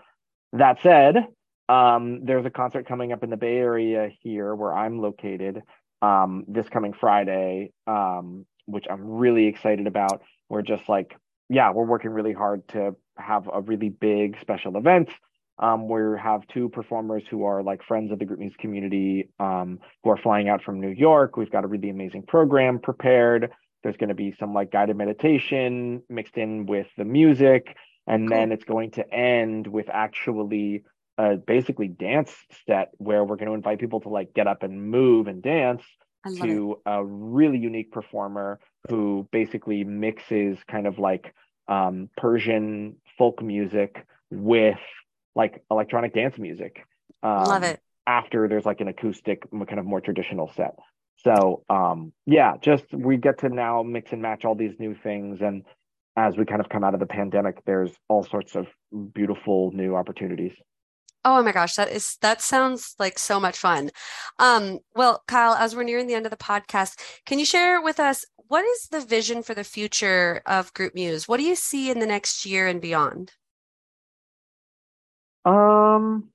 That 0.54 0.78
said, 0.82 1.28
um, 1.68 2.24
there's 2.24 2.46
a 2.46 2.50
concert 2.50 2.88
coming 2.88 3.12
up 3.12 3.22
in 3.22 3.30
the 3.30 3.36
Bay 3.36 3.58
Area 3.58 4.10
here 4.22 4.56
where 4.56 4.74
I'm 4.74 5.02
located 5.02 5.62
um, 6.02 6.46
this 6.48 6.70
coming 6.70 6.94
Friday, 6.94 7.74
um, 7.86 8.46
which 8.66 8.86
I'm 8.90 9.06
really 9.06 9.48
excited 9.48 9.88
about. 9.88 10.22
We're 10.50 10.62
just 10.62 10.88
like, 10.88 11.16
yeah, 11.50 11.72
we're 11.72 11.86
working 11.86 12.12
really 12.12 12.34
hard 12.34 12.68
to 12.70 12.96
have 13.18 13.50
a 13.52 13.62
really 13.62 13.90
big 13.90 14.38
special 14.42 14.78
event. 14.78 15.10
Um, 15.58 15.88
we 15.88 16.20
have 16.20 16.42
two 16.48 16.70
performers 16.70 17.24
who 17.30 17.46
are 17.46 17.64
like 17.64 17.82
friends 17.84 18.12
of 18.12 18.20
the 18.20 18.26
Group 18.26 18.40
Muse 18.40 18.56
community 18.60 19.30
um, 19.40 19.80
who 20.04 20.10
are 20.10 20.18
flying 20.18 20.50
out 20.50 20.64
from 20.64 20.82
New 20.82 20.90
York. 20.90 21.38
We've 21.38 21.52
got 21.52 21.64
a 21.64 21.68
really 21.68 21.90
amazing 21.90 22.24
program 22.24 22.80
prepared. 22.80 23.52
There's 23.82 23.96
going 23.98 24.10
to 24.10 24.16
be 24.16 24.36
some 24.40 24.54
like 24.54 24.72
guided 24.72 24.98
meditation 24.98 26.04
mixed 26.10 26.36
in 26.36 26.66
with 26.66 26.88
the 26.98 27.06
music. 27.06 27.76
And 28.08 28.28
cool. 28.28 28.38
then 28.38 28.52
it's 28.52 28.66
going 28.66 28.92
to 28.92 29.14
end 29.14 29.66
with 29.68 29.88
actually 29.90 30.84
a 31.18 31.38
basically 31.38 31.88
dance 31.88 32.36
set 32.68 32.90
where 32.98 33.24
we're 33.24 33.38
going 33.38 33.48
to 33.48 33.54
invite 33.54 33.80
people 33.80 34.02
to 34.02 34.10
like 34.10 34.34
get 34.34 34.48
up 34.48 34.64
and 34.64 34.90
move 34.90 35.28
and 35.28 35.42
dance 35.42 35.84
to 36.26 36.74
it. 36.74 36.90
a 36.90 37.04
really 37.04 37.58
unique 37.58 37.92
performer 37.92 38.60
who 38.90 39.28
basically 39.32 39.84
mixes 39.84 40.58
kind 40.70 40.88
of 40.88 41.00
like 41.00 41.34
um, 41.68 42.10
Persian 42.18 42.98
folk 43.18 43.42
music 43.42 44.06
with 44.30 44.80
like 45.36 45.64
electronic 45.72 46.14
dance 46.14 46.38
music. 46.38 46.86
Um, 47.24 47.44
Love 47.46 47.64
it. 47.64 47.80
After 48.08 48.48
there's 48.48 48.66
like 48.66 48.82
an 48.82 48.88
acoustic 48.88 49.50
kind 49.52 49.80
of 49.80 49.86
more 49.86 50.02
traditional 50.02 50.52
set. 50.56 50.76
So 51.24 51.64
um, 51.70 52.14
yeah, 52.26 52.54
just 52.62 52.86
we 52.94 53.18
get 53.18 53.40
to 53.40 53.50
now 53.50 53.82
mix 53.84 54.12
and 54.12 54.22
match 54.22 54.46
all 54.46 54.56
these 54.56 54.76
new 54.80 54.96
things 54.96 55.42
and 55.42 55.64
as 56.18 56.38
we 56.38 56.46
kind 56.46 56.62
of 56.62 56.70
come 56.70 56.84
out 56.84 56.94
of 56.94 57.00
the 57.00 57.06
pandemic, 57.06 57.64
there's 57.66 57.92
all 58.08 58.24
sorts 58.24 58.56
of 58.56 58.68
beautiful 59.14 59.72
new 59.74 59.96
opportunities. 59.96 60.54
Oh 61.26 61.42
my 61.42 61.52
gosh, 61.52 61.74
that 61.76 61.92
is 61.92 62.18
that 62.22 62.40
sounds 62.42 62.94
like 63.00 63.18
so 63.18 63.40
much 63.40 63.58
fun. 63.58 63.90
Um, 64.38 64.80
well, 64.96 65.24
Kyle, 65.28 65.56
as 65.56 65.76
we're 65.76 65.84
nearing 65.84 66.06
the 66.06 66.14
end 66.14 66.28
of 66.28 66.32
the 66.32 66.38
podcast, 66.38 67.00
can 67.26 67.40
you 67.40 67.46
share 67.46 67.82
with 67.82 68.00
us 68.00 68.26
what 68.48 68.64
is 68.64 68.90
the 68.92 69.02
vision 69.02 69.42
for 69.42 69.56
the 69.56 69.64
future 69.64 70.44
of 70.46 70.72
Group 70.76 70.94
Muse? 70.94 71.28
What 71.28 71.38
do 71.38 71.44
you 71.44 71.56
see 71.56 71.90
in 71.90 72.00
the 72.00 72.06
next 72.06 72.46
year 72.46 72.68
and 72.68 72.80
beyond? 72.80 73.32
Um, 75.46 76.30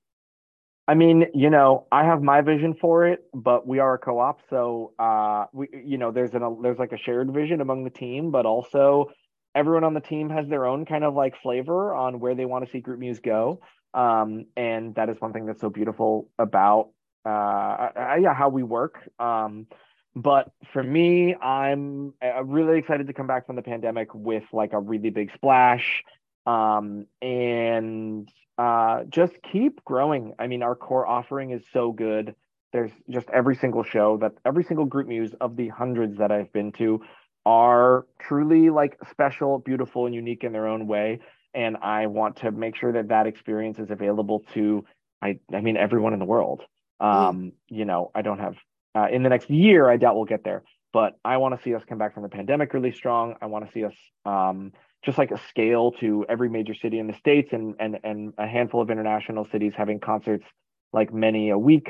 I 0.89 0.93
mean, 0.93 1.27
you 1.33 1.49
know, 1.49 1.87
I 1.89 2.03
have 2.03 2.21
my 2.21 2.41
vision 2.41 2.75
for 2.81 3.07
it, 3.07 3.23
but 3.33 3.65
we 3.65 3.79
are 3.79 3.93
a 3.93 3.97
co-op, 3.97 4.41
so 4.49 4.91
uh, 4.99 5.45
we, 5.53 5.69
you 5.85 5.97
know, 5.97 6.11
there's 6.11 6.33
an 6.33 6.61
there's 6.61 6.79
like 6.79 6.91
a 6.91 6.97
shared 6.97 7.31
vision 7.31 7.61
among 7.61 7.85
the 7.85 7.89
team, 7.89 8.29
but 8.29 8.45
also 8.45 9.09
everyone 9.55 9.83
on 9.83 9.93
the 9.93 10.01
team 10.01 10.29
has 10.29 10.47
their 10.47 10.65
own 10.65 10.85
kind 10.85 11.03
of 11.03 11.13
like 11.13 11.35
flavor 11.41 11.93
on 11.93 12.19
where 12.19 12.35
they 12.35 12.45
want 12.45 12.65
to 12.65 12.71
see 12.71 12.79
Group 12.79 12.99
Muse 12.99 13.19
go. 13.19 13.61
Um, 13.93 14.45
and 14.55 14.95
that 14.95 15.09
is 15.09 15.19
one 15.19 15.33
thing 15.33 15.45
that's 15.45 15.61
so 15.61 15.69
beautiful 15.69 16.29
about 16.39 16.89
uh, 17.25 17.89
yeah 18.19 18.33
how 18.33 18.49
we 18.49 18.63
work. 18.63 19.09
Um, 19.19 19.67
but 20.15 20.51
for 20.73 20.83
me, 20.83 21.35
I'm 21.35 22.13
uh, 22.23 22.43
really 22.43 22.79
excited 22.79 23.07
to 23.07 23.13
come 23.13 23.27
back 23.27 23.45
from 23.45 23.55
the 23.55 23.61
pandemic 23.61 24.13
with 24.13 24.43
like 24.51 24.73
a 24.73 24.79
really 24.79 25.09
big 25.09 25.31
splash 25.33 26.03
um, 26.45 27.05
and 27.21 28.29
uh, 28.57 29.03
just 29.05 29.33
keep 29.51 29.83
growing. 29.85 30.33
I 30.37 30.47
mean, 30.47 30.63
our 30.63 30.75
core 30.75 31.07
offering 31.07 31.51
is 31.51 31.63
so 31.71 31.91
good. 31.91 32.35
There's 32.73 32.91
just 33.09 33.29
every 33.29 33.55
single 33.55 33.83
show 33.83 34.17
that 34.17 34.33
every 34.45 34.63
single 34.63 34.85
group 34.85 35.07
muse 35.07 35.33
of 35.39 35.55
the 35.55 35.69
hundreds 35.69 36.17
that 36.17 36.31
I've 36.31 36.51
been 36.53 36.71
to 36.73 37.01
are 37.45 38.05
truly 38.19 38.69
like 38.69 38.97
special, 39.09 39.59
beautiful, 39.59 40.05
and 40.05 40.15
unique 40.15 40.43
in 40.43 40.53
their 40.53 40.67
own 40.67 40.87
way 40.87 41.19
and 41.53 41.77
I 41.77 42.07
want 42.07 42.37
to 42.37 42.51
make 42.51 42.75
sure 42.75 42.93
that 42.93 43.09
that 43.09 43.27
experience 43.27 43.79
is 43.79 43.89
available 43.89 44.43
to 44.53 44.85
I 45.21 45.39
I 45.53 45.61
mean 45.61 45.77
everyone 45.77 46.13
in 46.13 46.19
the 46.19 46.25
world. 46.25 46.61
Mm. 47.01 47.05
Um, 47.05 47.37
mm. 47.37 47.51
you 47.69 47.85
know, 47.85 48.11
I 48.15 48.21
don't 48.21 48.39
have 48.39 48.55
uh, 48.95 49.07
in 49.11 49.23
the 49.23 49.29
next 49.29 49.49
year. 49.49 49.89
I 49.89 49.97
doubt 49.97 50.15
we'll 50.15 50.25
get 50.25 50.43
there, 50.43 50.63
but 50.93 51.17
I 51.23 51.37
want 51.37 51.57
to 51.57 51.63
see 51.63 51.73
us 51.75 51.83
come 51.87 51.97
back 51.97 52.13
from 52.13 52.23
the 52.23 52.29
pandemic 52.29 52.73
really 52.73 52.91
strong. 52.91 53.35
I 53.41 53.47
want 53.47 53.65
to 53.65 53.71
see 53.71 53.85
us 53.85 53.95
um, 54.25 54.73
just 55.03 55.17
like 55.17 55.31
a 55.31 55.39
scale 55.49 55.91
to 55.93 56.25
every 56.29 56.49
major 56.49 56.73
city 56.75 56.99
in 56.99 57.07
the 57.07 57.13
states 57.13 57.49
and 57.51 57.75
and 57.79 57.99
and 58.03 58.33
a 58.37 58.47
handful 58.47 58.81
of 58.81 58.89
international 58.89 59.47
cities 59.51 59.73
having 59.75 59.99
concerts 59.99 60.45
like 60.93 61.13
many 61.13 61.49
a 61.49 61.57
week. 61.57 61.89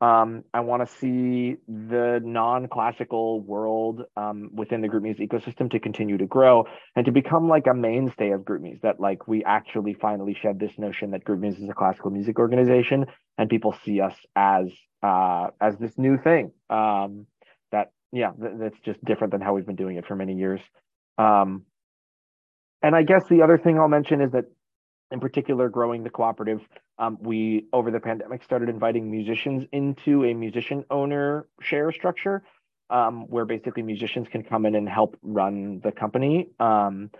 Um, 0.00 0.44
I 0.54 0.60
want 0.60 0.86
to 0.86 0.94
see 0.94 1.56
the 1.68 2.20
non-classical 2.24 3.40
world 3.42 4.02
um, 4.16 4.50
within 4.54 4.80
the 4.80 4.88
group 4.88 5.02
Muse 5.02 5.18
ecosystem 5.18 5.70
to 5.72 5.78
continue 5.78 6.16
to 6.16 6.26
grow 6.26 6.64
and 6.96 7.04
to 7.04 7.12
become 7.12 7.48
like 7.48 7.66
a 7.66 7.74
mainstay 7.74 8.30
of 8.30 8.44
group 8.44 8.62
Muse. 8.62 8.78
That 8.82 8.98
like 8.98 9.28
we 9.28 9.44
actually 9.44 9.92
finally 9.92 10.34
shed 10.40 10.58
this 10.58 10.78
notion 10.78 11.10
that 11.10 11.24
group 11.24 11.40
Muse 11.40 11.58
is 11.58 11.68
a 11.68 11.74
classical 11.74 12.10
music 12.10 12.38
organization 12.38 13.04
and 13.36 13.50
people 13.50 13.74
see 13.84 14.00
us 14.00 14.14
as 14.34 14.68
uh, 15.02 15.48
as 15.60 15.76
this 15.76 15.92
new 15.98 16.16
thing. 16.16 16.52
Um, 16.70 17.26
that 17.70 17.92
yeah, 18.10 18.30
th- 18.40 18.54
that's 18.58 18.80
just 18.80 19.04
different 19.04 19.32
than 19.32 19.42
how 19.42 19.52
we've 19.52 19.66
been 19.66 19.76
doing 19.76 19.96
it 19.96 20.06
for 20.06 20.16
many 20.16 20.34
years. 20.34 20.60
Um, 21.18 21.64
and 22.82 22.96
I 22.96 23.02
guess 23.02 23.24
the 23.28 23.42
other 23.42 23.58
thing 23.58 23.78
I'll 23.78 23.88
mention 23.88 24.22
is 24.22 24.32
that 24.32 24.46
in 25.10 25.20
particular 25.20 25.68
growing 25.68 26.02
the 26.02 26.10
cooperative 26.10 26.60
um, 26.98 27.18
we 27.20 27.66
over 27.72 27.90
the 27.90 28.00
pandemic 28.00 28.42
started 28.44 28.68
inviting 28.68 29.10
musicians 29.10 29.64
into 29.72 30.24
a 30.24 30.34
musician 30.34 30.84
owner 30.90 31.46
share 31.60 31.92
structure 31.92 32.42
um, 32.90 33.22
where 33.28 33.44
basically 33.44 33.82
musicians 33.82 34.26
can 34.30 34.42
come 34.42 34.66
in 34.66 34.74
and 34.74 34.88
help 34.88 35.16
run 35.22 35.80
the 35.82 35.92
company 35.92 36.48
um, 36.58 37.10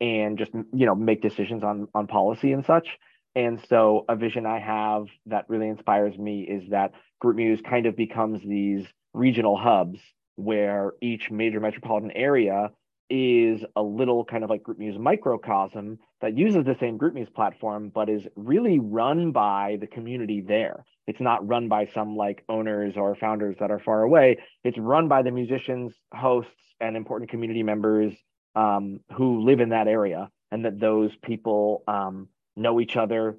and 0.00 0.38
just 0.38 0.52
you 0.52 0.86
know 0.86 0.94
make 0.94 1.22
decisions 1.22 1.62
on 1.62 1.88
on 1.94 2.06
policy 2.06 2.52
and 2.52 2.64
such. 2.66 2.88
And 3.36 3.60
so 3.68 4.04
a 4.08 4.16
vision 4.16 4.44
i 4.44 4.58
have 4.58 5.06
that 5.26 5.44
really 5.48 5.68
inspires 5.68 6.18
me 6.18 6.42
is 6.42 6.70
that 6.70 6.92
group 7.20 7.36
muse 7.36 7.60
kind 7.68 7.86
of 7.86 7.96
becomes 7.96 8.42
these 8.42 8.84
regional 9.14 9.56
hubs 9.56 10.00
where 10.34 10.92
each 11.00 11.30
major 11.30 11.60
metropolitan 11.60 12.10
area 12.12 12.70
is 13.10 13.62
a 13.76 13.82
little 13.82 14.24
kind 14.24 14.44
of 14.44 14.50
like 14.50 14.62
Group 14.62 14.78
Muse 14.78 14.98
microcosm 14.98 15.98
that 16.20 16.38
uses 16.38 16.64
the 16.64 16.76
same 16.80 16.96
Group 16.96 17.14
Muse 17.14 17.28
platform, 17.34 17.90
but 17.92 18.08
is 18.08 18.22
really 18.36 18.78
run 18.78 19.32
by 19.32 19.78
the 19.80 19.86
community 19.86 20.40
there. 20.40 20.84
It's 21.06 21.20
not 21.20 21.46
run 21.46 21.68
by 21.68 21.86
some 21.92 22.16
like 22.16 22.44
owners 22.48 22.94
or 22.96 23.16
founders 23.16 23.56
that 23.58 23.70
are 23.70 23.80
far 23.80 24.02
away. 24.02 24.38
It's 24.62 24.78
run 24.78 25.08
by 25.08 25.22
the 25.22 25.32
musicians, 25.32 25.92
hosts, 26.14 26.52
and 26.80 26.96
important 26.96 27.30
community 27.30 27.62
members 27.62 28.14
um, 28.54 29.00
who 29.16 29.44
live 29.44 29.60
in 29.60 29.70
that 29.70 29.88
area, 29.88 30.30
and 30.50 30.64
that 30.64 30.80
those 30.80 31.10
people 31.22 31.82
um, 31.88 32.28
know 32.56 32.80
each 32.80 32.96
other, 32.96 33.36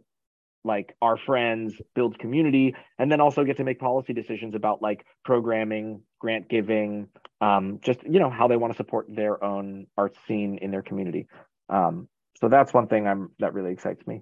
like 0.64 0.96
our 1.02 1.18
friends, 1.18 1.74
build 1.96 2.20
community, 2.20 2.76
and 3.00 3.12
then 3.12 3.20
also 3.22 3.44
get 3.44 3.58
to 3.58 3.64
make 3.64 3.80
policy 3.80 4.14
decisions 4.14 4.56
about 4.56 4.82
like 4.82 5.06
programming, 5.26 6.02
grant 6.20 6.50
giving, 6.50 7.08
um, 7.42 7.80
just 7.82 8.04
you 8.04 8.20
know 8.20 8.30
how 8.30 8.48
they 8.48 8.58
want 8.58 8.74
to 8.74 8.78
support 8.78 9.08
their 9.10 9.44
own 9.44 9.88
art 9.98 10.16
scene 10.28 10.60
in 10.62 10.72
their 10.72 10.84
community. 10.84 11.28
Um, 11.70 12.08
so 12.40 12.50
that's 12.50 12.74
one 12.74 12.88
thing 12.88 13.08
I'm 13.08 13.32
that 13.40 13.54
really 13.54 13.72
excites 13.72 14.06
me. 14.06 14.22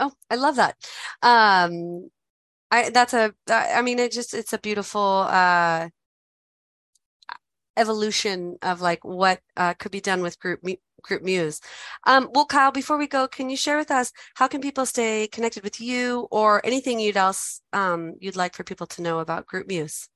Oh, 0.00 0.12
I 0.30 0.36
love 0.36 0.56
that. 0.56 0.76
Um, 1.22 2.10
I 2.70 2.90
that's 2.90 3.14
a 3.14 3.34
I 3.48 3.82
mean 3.82 3.98
it 3.98 4.12
just 4.12 4.34
it's 4.34 4.52
a 4.52 4.58
beautiful 4.58 5.26
uh 5.28 5.88
evolution 7.76 8.56
of 8.62 8.80
like 8.80 9.04
what 9.04 9.40
uh, 9.56 9.74
could 9.74 9.92
be 9.92 10.00
done 10.00 10.22
with 10.22 10.38
group 10.38 10.60
group 11.02 11.22
muse 11.22 11.60
um, 12.06 12.28
well 12.32 12.46
kyle 12.46 12.70
before 12.70 12.98
we 12.98 13.06
go 13.06 13.26
can 13.26 13.50
you 13.50 13.56
share 13.56 13.76
with 13.76 13.90
us 13.90 14.12
how 14.34 14.46
can 14.46 14.60
people 14.60 14.86
stay 14.86 15.26
connected 15.28 15.62
with 15.64 15.80
you 15.80 16.28
or 16.30 16.64
anything 16.64 17.00
you'd 17.00 17.16
else 17.16 17.60
um, 17.72 18.14
you'd 18.20 18.36
like 18.36 18.54
for 18.54 18.64
people 18.64 18.86
to 18.86 19.02
know 19.02 19.18
about 19.18 19.46
group 19.46 19.66
muse 19.66 20.08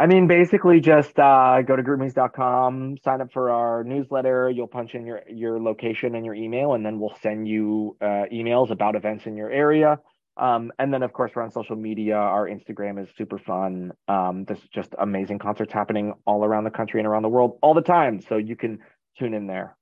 I 0.00 0.06
mean, 0.06 0.26
basically 0.26 0.80
just 0.80 1.18
uh, 1.18 1.60
go 1.60 1.76
to 1.76 1.82
groupmuse.com, 1.82 2.96
sign 3.04 3.20
up 3.20 3.34
for 3.34 3.50
our 3.50 3.84
newsletter. 3.84 4.48
You'll 4.48 4.66
punch 4.66 4.94
in 4.94 5.04
your, 5.04 5.20
your 5.28 5.60
location 5.60 6.14
and 6.14 6.24
your 6.24 6.34
email, 6.34 6.72
and 6.72 6.86
then 6.86 6.98
we'll 6.98 7.14
send 7.20 7.46
you 7.46 7.98
uh, 8.00 8.24
emails 8.32 8.70
about 8.70 8.96
events 8.96 9.26
in 9.26 9.36
your 9.36 9.50
area. 9.50 10.00
Um, 10.36 10.72
and 10.78 10.92
then, 10.92 11.02
of 11.02 11.12
course, 11.12 11.32
we're 11.34 11.42
on 11.42 11.50
social 11.50 11.76
media. 11.76 12.16
Our 12.16 12.48
Instagram 12.48 13.02
is 13.02 13.08
super 13.16 13.38
fun. 13.38 13.92
Um, 14.08 14.44
there's 14.44 14.62
just 14.72 14.94
amazing 14.98 15.38
concerts 15.38 15.72
happening 15.72 16.14
all 16.26 16.44
around 16.44 16.64
the 16.64 16.70
country 16.70 17.00
and 17.00 17.06
around 17.06 17.22
the 17.22 17.28
world 17.28 17.58
all 17.62 17.74
the 17.74 17.82
time. 17.82 18.22
So 18.22 18.36
you 18.36 18.56
can 18.56 18.78
tune 19.18 19.34
in 19.34 19.46
there. 19.46 19.76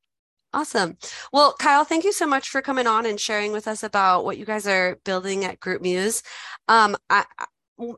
Awesome. 0.54 0.96
Well, 1.32 1.54
Kyle, 1.58 1.84
thank 1.84 2.04
you 2.04 2.12
so 2.12 2.26
much 2.26 2.48
for 2.48 2.62
coming 2.62 2.86
on 2.86 3.04
and 3.04 3.20
sharing 3.20 3.52
with 3.52 3.68
us 3.68 3.82
about 3.82 4.24
what 4.24 4.38
you 4.38 4.46
guys 4.46 4.66
are 4.66 4.98
building 5.04 5.44
at 5.44 5.60
Group 5.60 5.82
Muse. 5.82 6.22
Um, 6.68 6.96
I, 7.10 7.26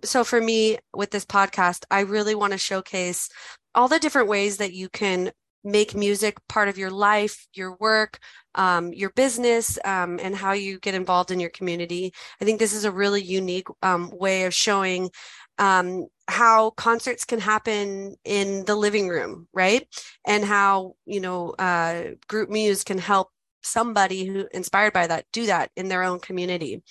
so 0.05 0.25
for 0.25 0.41
me 0.41 0.79
with 0.95 1.13
this 1.13 1.25
podcast, 1.25 1.85
I 1.91 2.01
really 2.01 2.35
want 2.35 2.53
to 2.53 2.59
showcase 2.59 3.29
all 3.75 3.87
the 3.87 4.01
different 4.01 4.29
ways 4.29 4.57
that 4.57 4.73
you 4.73 4.89
can 4.89 5.31
make 5.65 5.95
music 5.95 6.39
part 6.49 6.69
of 6.69 6.79
your 6.79 6.91
life, 6.91 7.47
your 7.55 7.77
work, 7.81 8.19
um, 8.55 8.93
your 8.93 9.11
business, 9.11 9.79
um, 9.85 10.19
and 10.23 10.35
how 10.35 10.53
you 10.53 10.79
get 10.81 10.95
involved 10.95 11.31
in 11.31 11.41
your 11.41 11.51
community. 11.51 12.13
I 12.41 12.45
think 12.45 12.59
this 12.59 12.73
is 12.73 12.85
a 12.85 12.93
really 12.93 13.23
unique 13.23 13.69
um, 13.83 14.11
way 14.13 14.45
of 14.45 14.55
showing 14.55 15.11
um, 15.59 16.07
how 16.29 16.71
concerts 16.71 17.25
can 17.25 17.39
happen 17.39 18.17
in 18.25 18.65
the 18.65 18.75
living 18.75 19.09
room, 19.09 19.47
right? 19.53 19.87
And 20.27 20.45
how, 20.45 20.95
you 21.05 21.21
know, 21.21 21.51
uh, 21.59 22.13
Group 22.29 22.49
Muse 22.51 22.85
can 22.85 22.99
help 22.99 23.31
somebody 23.63 24.25
who 24.27 24.47
inspired 24.53 24.93
by 24.93 25.07
that 25.07 25.27
do 25.33 25.47
that 25.47 25.71
in 25.77 25.89
their 25.89 26.03
own 26.03 26.21
community. 26.21 26.83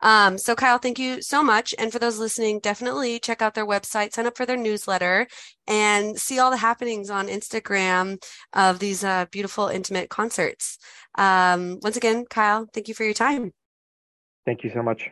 Um, 0.00 0.38
so 0.38 0.54
Kyle, 0.54 0.78
thank 0.78 0.98
you 0.98 1.22
so 1.22 1.42
much. 1.42 1.74
And 1.78 1.92
for 1.92 1.98
those 1.98 2.18
listening, 2.18 2.60
definitely 2.60 3.18
check 3.18 3.42
out 3.42 3.54
their 3.54 3.66
website, 3.66 4.12
sign 4.12 4.26
up 4.26 4.36
for 4.36 4.46
their 4.46 4.56
newsletter, 4.56 5.26
and 5.66 6.18
see 6.18 6.38
all 6.38 6.50
the 6.50 6.56
happenings 6.56 7.10
on 7.10 7.28
Instagram 7.28 8.22
of 8.52 8.78
these 8.78 9.04
uh, 9.04 9.26
beautiful, 9.30 9.68
intimate 9.68 10.10
concerts. 10.10 10.78
Um, 11.16 11.78
once 11.82 11.96
again, 11.96 12.24
Kyle, 12.28 12.68
thank 12.72 12.88
you 12.88 12.94
for 12.94 13.04
your 13.04 13.14
time. 13.14 13.52
Thank 14.46 14.64
you 14.64 14.70
so 14.70 14.82
much. 14.82 15.10